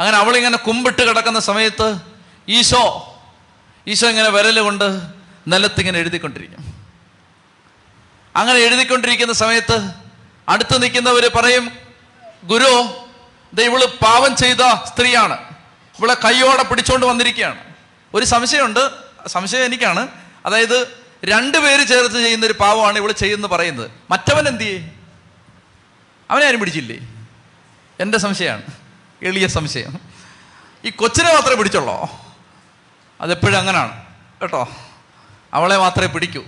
[0.00, 1.98] അങ്ങനെ അവളിങ്ങനെ കുമ്പിട്ട് കിടക്കുന്ന സമയത്ത്
[2.48, 3.12] ഈശോ
[3.88, 5.00] ഈശോ ഇങ്ങനെ വിരൽ കൊണ്ട്
[5.48, 6.84] നിലത്തിങ്ങനെ എഴുതിക്കൊണ്ടിരിക്കും.
[8.36, 9.92] അങ്ങനെ എഴുതിക്കൊണ്ടിരിക്കുന്ന സമയത്ത്
[10.48, 11.70] അടുത്ത് നിൽക്കുന്നവർ പറയും
[12.44, 12.96] ഗുരു
[13.62, 15.34] ഇവൾ പാവം ചെയ്ത സ്ത്രീയാണ്.
[15.98, 17.74] ഇവളെ കൈയോടെ പിടിച്ചോണ്ട് വന്നിരിക്കുകയാണ്.
[18.14, 18.90] ഒരു സംശയമുണ്ട്.
[19.26, 20.08] സംശയം എനിക്കാണ്.
[20.46, 23.90] അതായത് രണ്ടു പേര് ചേർത്ത് ചെയ്യുന്ന ഒരു പാവമാണ് ഇവൾ ചെയ്യുന്നത് പറയുന്നത്.
[24.10, 24.92] മറ്റവൻ എന്ത് ചെയ്യേ?
[26.30, 27.08] അവനെ ആരും പിടിച്ചില്ലേ?
[28.00, 28.62] എന്റെ സംശയമാണ്.
[29.22, 29.98] എളിയ സംശയം.
[30.84, 32.25] ഈ കൊച്ചിനെ മാത്രമേ പിടിച്ചുള്ളോ?
[33.20, 34.06] അതെപ്പോഴും അങ്ങനെയാണ്
[34.42, 34.68] കേട്ടോ?
[35.54, 36.44] അവളെ മാത്രമേ പിടിക്കൂ.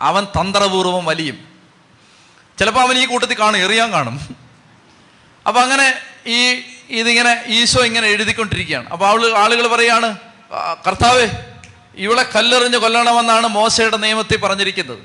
[0.00, 1.38] അവൻ തന്ത്രപൂർവം വലിയും.
[2.58, 4.36] ചിലപ്പോൾ അവൻ ഈ കൂട്ടത്തിൽ കാണും എറിയാൻ കാണും.
[5.46, 5.94] അപ്പോൾ അങ്ങനെ
[6.26, 8.88] ഈ ഇതിങ്ങനെ ഈശോ ഇങ്ങനെ എഴുതിക്കൊണ്ടിരിക്കുകയാണ്.
[8.88, 11.28] അപ്പോൾ അവൾ ആളുകൾ പറയാണ് കർത്താവ് കർത്താവേ
[11.96, 15.04] ഇവളെ കല്ലെറിഞ്ഞ് കൊല്ലണമെന്നാണ് മോശയുടെ നിയമത്തിൽ പറഞ്ഞിരിക്കുന്നത്.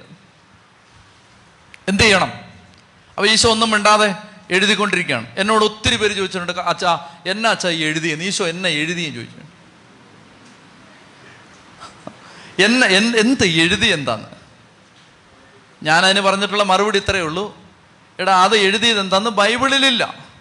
[1.88, 2.32] എന്ത് ചെയ്യണം?
[3.18, 4.16] അപ്പോൾ ഈശോ ഒന്നും മിണ്ടാതെ
[4.52, 5.28] എഴുതിക്കൊണ്ടിരിക്കുകയാണ്.
[5.38, 8.26] എന്നോട് ഒത്തിരി പേര് ചോദിച്ചിട്ടുണ്ട് അച്ഛാ എന്നാ അച്ഛാ ഈ എഴുതിയെന്ന്?
[8.26, 9.51] ഈശോ എന്നെ എഴുതിയെന്ന് ചോദിച്ചു
[12.60, 12.88] എന്നെ
[13.20, 14.28] എന്ത് എഴുതി എന്താന്ന്
[15.84, 17.58] ഞാൻ അതിന് പറഞ്ഞിട്ടുള്ള മറുപടി ഇത്രയേ ഉള്ളൂ.
[18.20, 20.32] എടാ അത് എഴുതിയത് എന്താന്ന് ബൈബിളിലില്ല.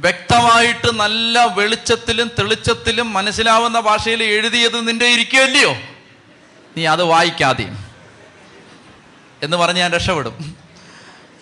[0.00, 5.76] വ്യക്തമായിട്ട് നല്ല വെളിച്ചത്തിലും തെളിച്ചത്തിലും മനസ്സിലാവുന്ന ഭാഷയിൽ എഴുതിയത് നിന്റെ ഇരിക്കുകയല്ലയോ
[6.76, 7.68] നീ അത് വായിക്കാതെ.
[9.42, 10.56] എന്ന് പറഞ്ഞ് ഞാൻ രക്ഷപ്പെടും.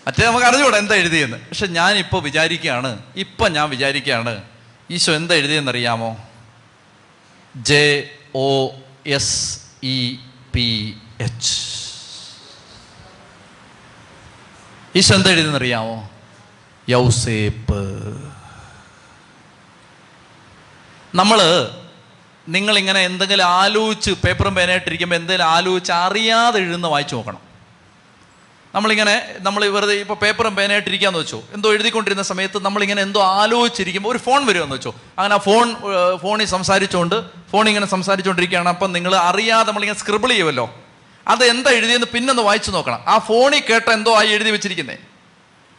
[0.07, 1.37] മറ്റേ നമുക്ക് അറിഞ്ഞുകൂടെ എന്താ എഴുതിയെന്ന്.
[1.37, 4.43] പക്ഷെ ഞാൻ ഇപ്പോൾ വിചാരിക്കുകയാണ് ഇപ്പം ഞാൻ വിചാരിക്കുകയാണ്
[4.91, 6.29] ഈശോ എന്താ എഴുതിയെന്നറിയാമോ?
[7.57, 8.71] J O
[9.07, 10.17] S E
[10.55, 11.69] P H
[14.97, 16.11] ഈ ശബ്ദം എഴുതുന്നറിയാമോ
[16.89, 17.83] യൗസേപ്പ്.
[21.15, 21.41] നമ്മൾ
[22.49, 27.48] നിങ്ങളിങ്ങനെ എന്തെങ്കിലും ആലോചിച്ച് പേപ്പറും പേനായിട്ടിരിക്കുമ്പോൾ എന്തെങ്കിലും ആലോചിച്ച് അറിയാതെ എഴുതുന്ന വായിച്ചു നോക്കണം.
[28.75, 31.43] നമ്മളിങ്ങനെ നമ്മൾ വെറുതെ ഇപ്പോൾ പേപ്പറും പേനായിട്ടിരിക്കാന്ന് വെച്ചോ.
[31.53, 34.95] എന്തോ എഴുതിക്കൊണ്ടിരുന്ന സമയത്ത് നമ്മളിങ്ങനെ എന്തോ ആലോചിച്ചിരിക്കുമ്പോൾ ഒരു ഫോൺ വരുമെന്ന് വെച്ചോ.
[35.19, 35.77] അങ്ങനെ ആ ഫോൺ
[36.23, 40.75] ഫോണിൽ സംസാരിച്ചുകൊണ്ട് ഫോൺ ഇങ്ങനെ സംസാരിച്ചുകൊണ്ടിരിക്കുകയാണ് അപ്പം നിങ്ങൾ അറിയാതെ നമ്മളിങ്ങനെ സ്ക്രിബിൾ ചെയ്യുമല്ലോ
[41.29, 43.01] അത് എന്താ എഴുതിയെന്ന് പിന്നൊന്ന് വായിച്ചു നോക്കണം.
[43.09, 44.99] ആ ഫോണിൽ കേട്ട എന്തോ ആയി എഴുതി വെച്ചിരിക്കുന്നത്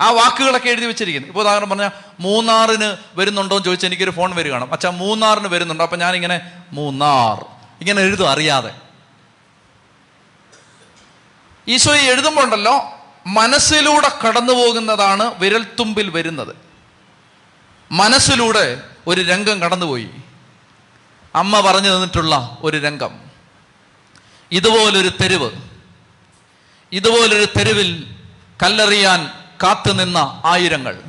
[0.01, 4.71] ആ വാക്കുകളൊക്കെ എഴുതി വെച്ചിരിക്കുന്നത് ഇപ്പോൾ ഉദാഹരണം പറഞ്ഞാൽ മൂന്നാറിന് വരുന്നുണ്ടോ എന്ന് ചോദിച്ചാൽ എനിക്കൊരു ഫോൺ വരികയാണ്.
[4.71, 5.83] അച്ഛാ മൂന്നാറിന് വരുന്നുണ്ടോ.
[5.85, 7.45] അപ്പം ഞാനിങ്ങനെ മൂന്നാർ.
[7.81, 8.71] ഇങ്ങനെ എഴുതും അറിയാതെ.
[11.69, 12.93] ഈശോ ഈ എഴുതുമ്പോൾ ഉണ്ടല്ലോ
[13.27, 16.55] മനസ്സിലൂടെ കടന്നു പോകുന്നതാണ് വിരൽത്തുമ്പിൽ വരുന്നത്.
[17.91, 20.09] മനസ്സിലൂടെ ഒരു രംഗം കടന്നുപോയി.
[21.35, 23.19] അമ്മ പറഞ്ഞു തന്നിട്ടുള്ള ഒരു രംഗം.
[24.51, 25.51] ഇതുപോലൊരു തെരുവ്.
[26.91, 28.15] ഇതുപോലൊരു തെരുവിൽ
[28.63, 29.31] കല്ലെറിയാൻ
[29.63, 31.01] കാത്തുനിന്ന ആയിരങ്ങൾ.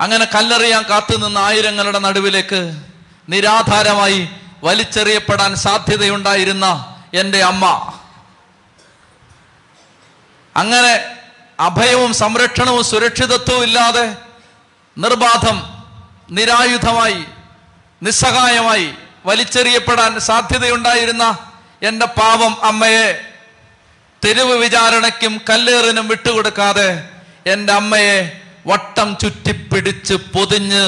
[0.00, 2.82] അങ്ങനെ കല്ലെറിയാൻ കാത്തുനിന്ന ആയിരങ്ങളുടെ നടുവിലേക്ക്
[3.28, 4.28] നിരാധാരമായി
[4.64, 7.99] വലിച്ചെറിയപ്പെടാൻ സാധ്യതയുണ്ടായിരുന്ന എന്റെ അമ്മ.
[10.56, 10.94] അങ്ങനെ
[11.58, 14.06] അഭയവും സംരക്ഷണവും സുരക്ഷിതത്വവും ഇല്ലാതെ
[14.96, 15.58] നിർബാധം
[16.30, 17.20] നിരായുധമായി
[18.02, 18.88] നിസ്സഹായമായി
[19.26, 21.24] വലിച്ചെറിയപ്പെടാൻ സാധ്യതയുണ്ടായിരുന്ന
[21.82, 23.08] എന്റെ പാവം അമ്മയെ
[24.22, 26.88] തെരുവ് വിചാരണയ്ക്കും കല്ലേറിനും വിട്ടുകൊടുക്കാതെ
[27.46, 28.16] എന്റെ അമ്മയെ
[28.66, 30.84] വട്ടം ചുറ്റിപ്പിടിച്ച് പൊതിഞ്ഞ്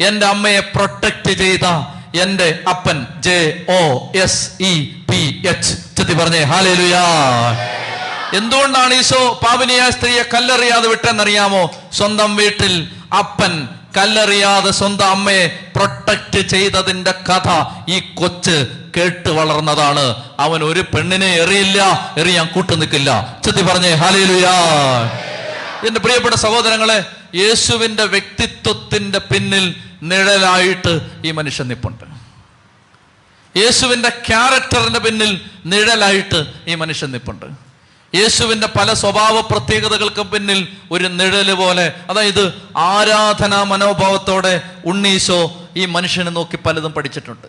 [0.00, 1.66] എന്റെ അമ്മയെ പ്രൊട്ടക്റ്റ് ചെയ്ത
[2.22, 3.38] എന്റെ അപ്പൻ J
[3.72, 3.82] O
[4.22, 4.72] S E
[5.10, 6.42] P H ചെത്തി പറഞ്ഞേ.
[6.44, 7.02] ഹാലേലുയാ
[8.34, 11.70] എന്തുകൊണ്ടാണ് ഈശോ പാവനിയായ സ്ത്രീയെ കല്ലെറിയാതെ വിട്ടെന്നറിയാമോ?
[11.92, 17.48] സ്വന്തം വീട്ടിൽ അപ്പൻ കല്ലെറിയാതെ സ്വന്തം അമ്മയെ പ്രൊട്ടക്ട് ചെയ്തതിന്റെ കഥ
[17.88, 18.66] ഈ കൊച്ച്
[18.96, 20.24] കേട്ട് വളർന്നതാണ്.
[20.38, 23.38] അവൻ ഒരു പെണ്ണിനെ എറിയില്ല എറിയാൻ കൂട്ടു നിൽക്കില്ല.
[23.44, 24.52] ചെത്തി പറഞ്ഞേ ഹാലേലുയാ
[25.86, 27.04] എന്റെ പ്രിയപ്പെട്ട സഹോദരങ്ങളെ
[27.34, 32.04] യേശുവിന്റെ വ്യക്തിത്വത്തിന്റെ പിന്നിൽ നിഴലായിട്ട് ഈ മനുഷ്യൻ നിപ്പുണ്ട്.
[33.58, 37.69] യേശുവിന്റെ ക്യാരക്ടറിന്റെ പിന്നിൽ നിഴലായിട്ട് ഈ മനുഷ്യൻ നിപ്പുണ്ട്.
[38.14, 41.92] യേശുവിന്റെ പല സ്വഭാവ പ്രത്യേകതകൾക്കും പിന്നിൽ ഒരു നിഴൽ പോലെ.
[42.10, 47.46] അതായത് ആരാധനാ മനോഭാവത്തോടെ ഉണ്ണീശോ ഈ മനുഷ്യനെ നോക്കി പലതും പഠിച്ചിട്ടുണ്ട്.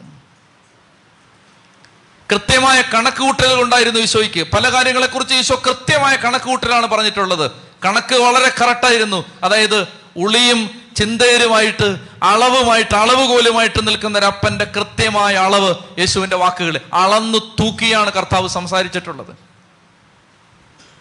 [2.31, 4.47] കൃത്യമായ കണക്കുകൂട്ടലുകൾ ഉണ്ടായിരുന്നു ഈശോയ്ക്ക്.
[4.53, 7.51] പല കാര്യങ്ങളെക്കുറിച്ച് ഈശോ കൃത്യമായ കണക്കുകൂട്ടലാണ് പറഞ്ഞിട്ടുള്ളത്.
[7.85, 9.87] കണക്ക് വളരെ കറക്റ്റായിരുന്നു അതായത്
[10.17, 19.40] ഉളിയും ചിന്തയരുമായിട്ട് അളവുമായിട്ട് അളവുകോലുമായിട്ട് നിൽക്കുന്ന ഒരു അപ്പന്റെ കൃത്യമായ അളവ് യേശുവിന്റെ വാക്കുകൾ അളന്നു തൂക്കിയാണ് കർത്താവ് സംസാരിച്ചിട്ടുള്ളത്.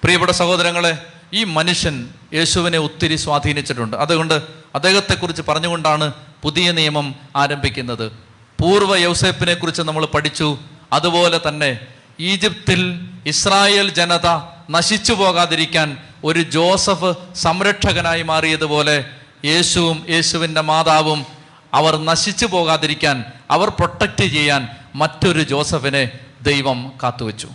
[0.03, 0.99] പ്രിയപ്പെട്ട സഹോദരങ്ങളെ
[1.33, 3.97] ഈ മനുഷ്യൻ യേശുവിനെ ഒത്തിരി സ്വാധീനിച്ചിട്ടുണ്ട്.
[3.97, 4.35] അതുകൊണ്ട്
[4.75, 8.13] അദ്ദേഹത്തെക്കുറിച്ച് പറഞ്ഞുകൊണ്ടാണ് പുതിയ നിയമം ആരംഭിക്കുന്നത്.
[8.61, 10.59] പൂർവ യൗസേപ്പിനെ കുറിച്ച് നമ്മൾ പഠിച്ചു.
[10.93, 11.81] അതുപോലെ തന്നെ
[12.21, 14.27] ഈജിപ്തിൽ ഇസ്രായേൽ ജനത
[14.71, 19.05] നശിച്ചു പോകാതിരിക്കാൻ ഒരു ജോസഫ് സംരക്ഷകനായി മാറിയതുപോലെ
[19.45, 21.27] യേശുവും യേശുവിന്റെ മാതാവും
[21.75, 26.11] അവർ നശിച്ചു പോകാതിരിക്കാൻ അവർ പ്രൊട്ടക്റ്റ് ചെയ്യാൻ മറ്റൊരു ജോസഫിനെ
[26.43, 27.49] ദൈവം കാത്തുവെച്ചു.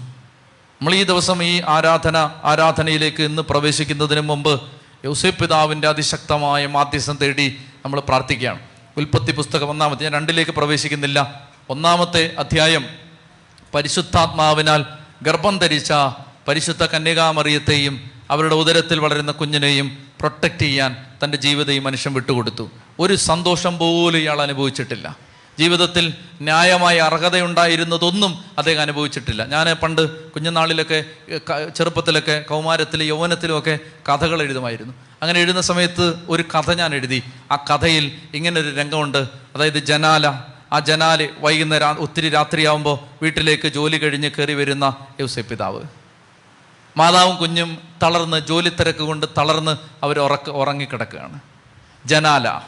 [0.81, 4.61] നമ്മൾ ഈ ദിവസം ഈ ആരാധന ആരാധനയിലേക്ക് ഇന്ന് പ്രവേശിക്കുന്നതിന് മുമ്പ്
[5.05, 8.59] യൗസേപ്പ് പിതാവിന്റെ അതിശക്തമായ മാധ്യസ്ഥം തേടി നമ്മൾ പ്രാർത്ഥിക്കുകയാണ്.
[8.97, 11.49] ഉൽപ്പത്തി പുസ്തകം ഒന്നാമത്തെ ഞാൻ രണ്ടിലേക്ക് പ്രവേശിക്കുന്നില്ല.
[11.69, 12.85] ഒന്നാമത്തെ അധ്യായം
[13.73, 14.85] പരിശുദ്ധാത്മാവിനാൽ
[15.21, 15.93] ഗർഭം ധരിച്ച
[16.47, 22.69] പരിശുദ്ധ കന്യകാമറിയത്തെയും അവരുടെ ഉദരത്തിൽ വളരുന്ന കുഞ്ഞിനെയും പ്രൊട്ടക്റ്റ് ചെയ്യാൻ തന്റെ ജീവിതം ഈ മനുഷ്യൻ വിട്ടുകൊടുത്തു.
[22.99, 25.24] ഒരു സന്തോഷം പോലും ഇയാൾ അനുഭവിച്ചിട്ടില്ല.
[25.59, 29.45] ജീവിതത്തിൽ ന്യായമായ അർഹതയുണ്ടായിരുന്നതൊന്നും അദ്ദേഹം അനുഭവിച്ചിട്ടില്ല.
[29.45, 31.03] ഞാൻ പണ്ട് കുഞ്ഞുനാളിലൊക്കെ
[31.69, 33.79] ചെറുപ്പത്തിലൊക്കെ കൗമാരത്തിൽ യൗവനത്തിലുമൊക്കെ
[34.09, 34.93] കഥകൾ എഴുതുമായിരുന്നു.
[35.21, 37.23] അങ്ങനെ എഴുതുന്ന സമയത്ത് ഒരു കഥ ഞാൻ എഴുതി.
[37.51, 39.17] ആ കഥയിൽ ഇങ്ങനൊരു രംഗമുണ്ട്.
[39.55, 40.27] അതായത് ജനാല
[40.73, 45.83] ആ ജനാല് വൈകുന്നേരം ഒത്തിരി രാത്രിയാവുമ്പോൾ വീട്ടിലേക്ക് ജോലി കഴിഞ്ഞ് കയറി വരുന്ന യൗസെ പിതാവ്.
[46.97, 51.39] മാതാവും കുഞ്ഞും തളർന്ന് ജോലി തിരക്ക് കൊണ്ട് തളർന്ന് അവർ ഉറക്ക ഉറങ്ങിക്കിടക്കുകയാണ്.
[52.05, 52.59] ജനാല.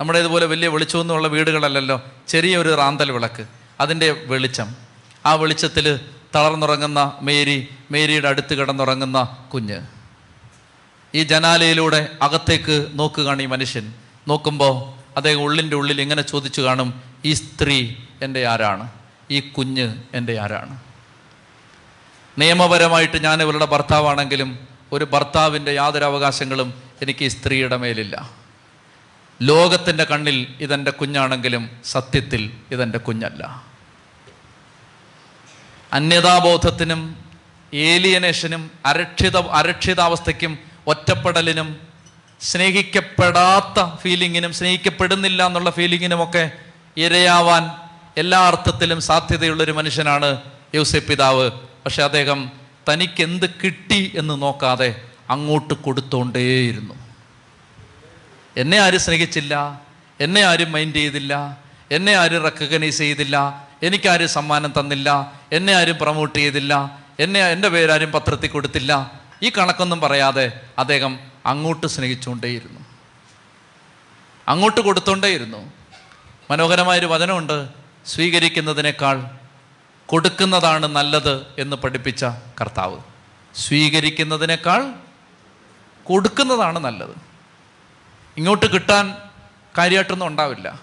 [0.00, 2.02] നമ്മുടെ ഇതുപോലെ വലിയ വെളിച്ചമൊന്നുമുള്ള വീടുകളല്ലല്ലോ.
[2.28, 3.46] ചെറിയൊരു റാന്തൽ വിളക്ക്.
[3.80, 4.76] അതിന്റെ വെളിച്ചം.
[5.26, 6.00] ആ വെളിച്ചത്തിൽ
[6.34, 9.80] തളർന്നുറങ്ങുന്ന മേരി മേരിയുടെ അടുത്ത് കിടന്നുറങ്ങുന്ന കുഞ്ഞ്.
[11.14, 13.94] ഈ ജനാലയിലൂടെ അകത്തേക്ക് നോക്കുകയാണ് ഈ മനുഷ്യൻ.
[14.28, 18.88] നോക്കുമ്പോൾ അദ്ദേഹം ഉള്ളിന്റെ ഉള്ളിൽ ഇങ്ങനെ ചോദിച്ചു കാണും ഈ സ്ത്രീ എന്റെ ആരാണ്?
[19.30, 20.78] ഈ കുഞ്ഞ് എന്റെ ആരാണ്?
[22.38, 24.58] നിയമപരമായിട്ട് ഞാൻ ഇവരുടെ ഭർത്താവാണെങ്കിലും
[24.92, 28.43] ഒരു ഭർത്താവിന്റെ യാതൊരു അവകാശങ്ങളും എനിക്ക് ഈ സ്ത്രീയുടെ മേലില്ല.
[29.42, 33.64] ലോകത്തിന്റെ കണ്ണിൽ ഇതെന്റെ കുഞ്ഞാണെങ്കിലും സത്യത്തിൽ ഇതെന്റെ കുഞ്ഞല്ല.
[35.92, 37.16] അന്യതാബോധത്തിനും
[37.74, 41.80] ഏലിയനേഷനും അരക്ഷിത അരക്ഷിതാവസ്ഥയ്ക്കും ഒറ്റപ്പെടലിനും
[42.40, 46.50] സ്നേഹിക്കപ്പെടാത്ത ഫീലിങ്ങിനും സ്നേഹിക്കപ്പെടുന്നില്ല എന്നുള്ള ഫീലിങ്ങിനുമൊക്കെ
[46.96, 47.70] ഇരയാവാൻ
[48.16, 50.42] എല്ലാ അർത്ഥത്തിലും സാധ്യതയുള്ളൊരു മനുഷ്യനാണ്
[50.74, 51.50] യൂസഫ് പിതാവ്
[51.84, 52.50] പക്ഷെ അദ്ദേഹം
[52.88, 57.03] തനിക്കെന്ത് കിട്ടി എന്ന് നോക്കാതെ അങ്ങോട്ട് കൊടുത്തോണ്ടേയിരുന്നു.
[58.56, 59.80] എന്നെ ആരും സ്നേഹിച്ചില്ല
[60.20, 61.56] എന്നെ ആരും മൈൻഡ് ചെയ്തില്ല
[61.90, 68.48] എന്നെ ആരും റെക്കഗ്നൈസ് ചെയ്തില്ല എനിക്കാരും സമ്മാനം തന്നില്ല എന്നെ ആരും പ്രൊമോട്ട് ചെയ്തില്ല എന്നെ എന്റെ പേരാരും പത്രത്തിൽ
[68.48, 69.20] കൊടുത്തില്ല.
[69.42, 72.80] ഈ കണക്കൊന്നും പറയാതെ അദ്ദേഹം അങ്ങോട്ട് സ്നേഹിച്ചുകൊണ്ടേയിരുന്നു.
[74.48, 75.72] അങ്ങോട്ട് കൊടുത്തോണ്ടേയിരുന്നു.
[76.50, 77.68] മനോഹരമായൊരു വചനമുണ്ട്
[78.06, 79.30] സ്വീകരിക്കുന്നതിനേക്കാൾ
[80.06, 82.24] കൊടുക്കുന്നതാണ് നല്ലത് എന്ന് പഠിപ്പിച്ച
[82.60, 82.98] കർത്താവ്.
[83.54, 84.92] സ്വീകരിക്കുന്നതിനേക്കാൾ
[86.04, 87.33] കൊടുക്കുന്നതാണ് നല്ലത്.
[88.36, 89.14] ഇങ്ങോട്ട് കിട്ടാൻ
[89.78, 90.80] കാര്യമായിട്ടൊന്നും ഉണ്ടാവില്ല.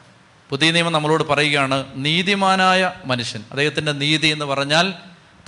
[0.50, 4.94] പുതിയ നിയമം നമ്മളോട് പറയുകയാണ് നീതിമാനായ മനുഷ്യൻ അദ്ദേഹത്തിന്റെ നീതി എന്ന് പറഞ്ഞാൽ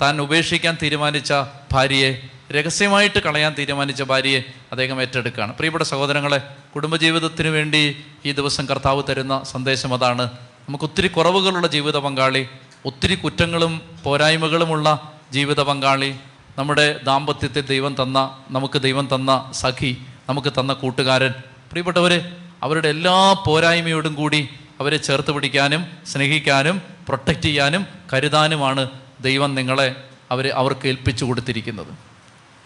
[0.00, 1.32] താൻ ഉപേക്ഷിക്കാൻ തീരുമാനിച്ച
[1.72, 2.20] ഭാര്യയെ
[2.52, 4.40] രഹസ്യമായിട്ട് കളയാൻ തീരുമാനിച്ച ഭാര്യയെ
[4.72, 5.54] അദ്ദേഹം ഏറ്റെടുക്കുകയാണ്.
[5.54, 6.40] പ്രിയപ്പെട്ട സഹോദരങ്ങളെ
[6.74, 10.30] കുടുംബജീവിതത്തിന് വേണ്ടി ഈ ദിവസം കർത്താവ് തരുന്ന സന്ദേശം അതാണ്.
[10.68, 12.48] നമുക്ക് ഒത്തിരി കുറവുകളുള്ള ജീവിത പങ്കാളി
[12.84, 16.14] ഒത്തിരി കുറ്റങ്ങളും പോരായ്മകളുമുള്ള ജീവിത പങ്കാളി
[16.58, 19.96] നമ്മുടെ ദാമ്പത്യത്തിൽ ദൈവം തന്ന നമുക്ക് ദൈവം തന്ന സഖി
[20.28, 21.34] നമുക്ക് തന്ന കൂട്ടുകാരൻ
[21.74, 24.48] പ്രിയപ്പെട്ടവരെ അവരുടെ എല്ലാ പോരായ്മയോടും കൂടി
[24.80, 31.86] അവരെ ചേർത്ത് പിടിക്കാനും സ്നേഹിക്കാനും പ്രൊട്ടക്റ്റ് ചെയ്യാനും കരുതാനുമാണ് ദൈവം നിങ്ങളെ അവരെ അവർക്ക് ഏൽപ്പിച്ചു കൊടുത്തിരിക്കുന്നത്.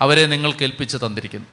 [0.01, 1.47] അവരെ നിങ്ങൾക്ക് ഏൽപ്പിച്ച് തന്നിരിക്കുന്നു.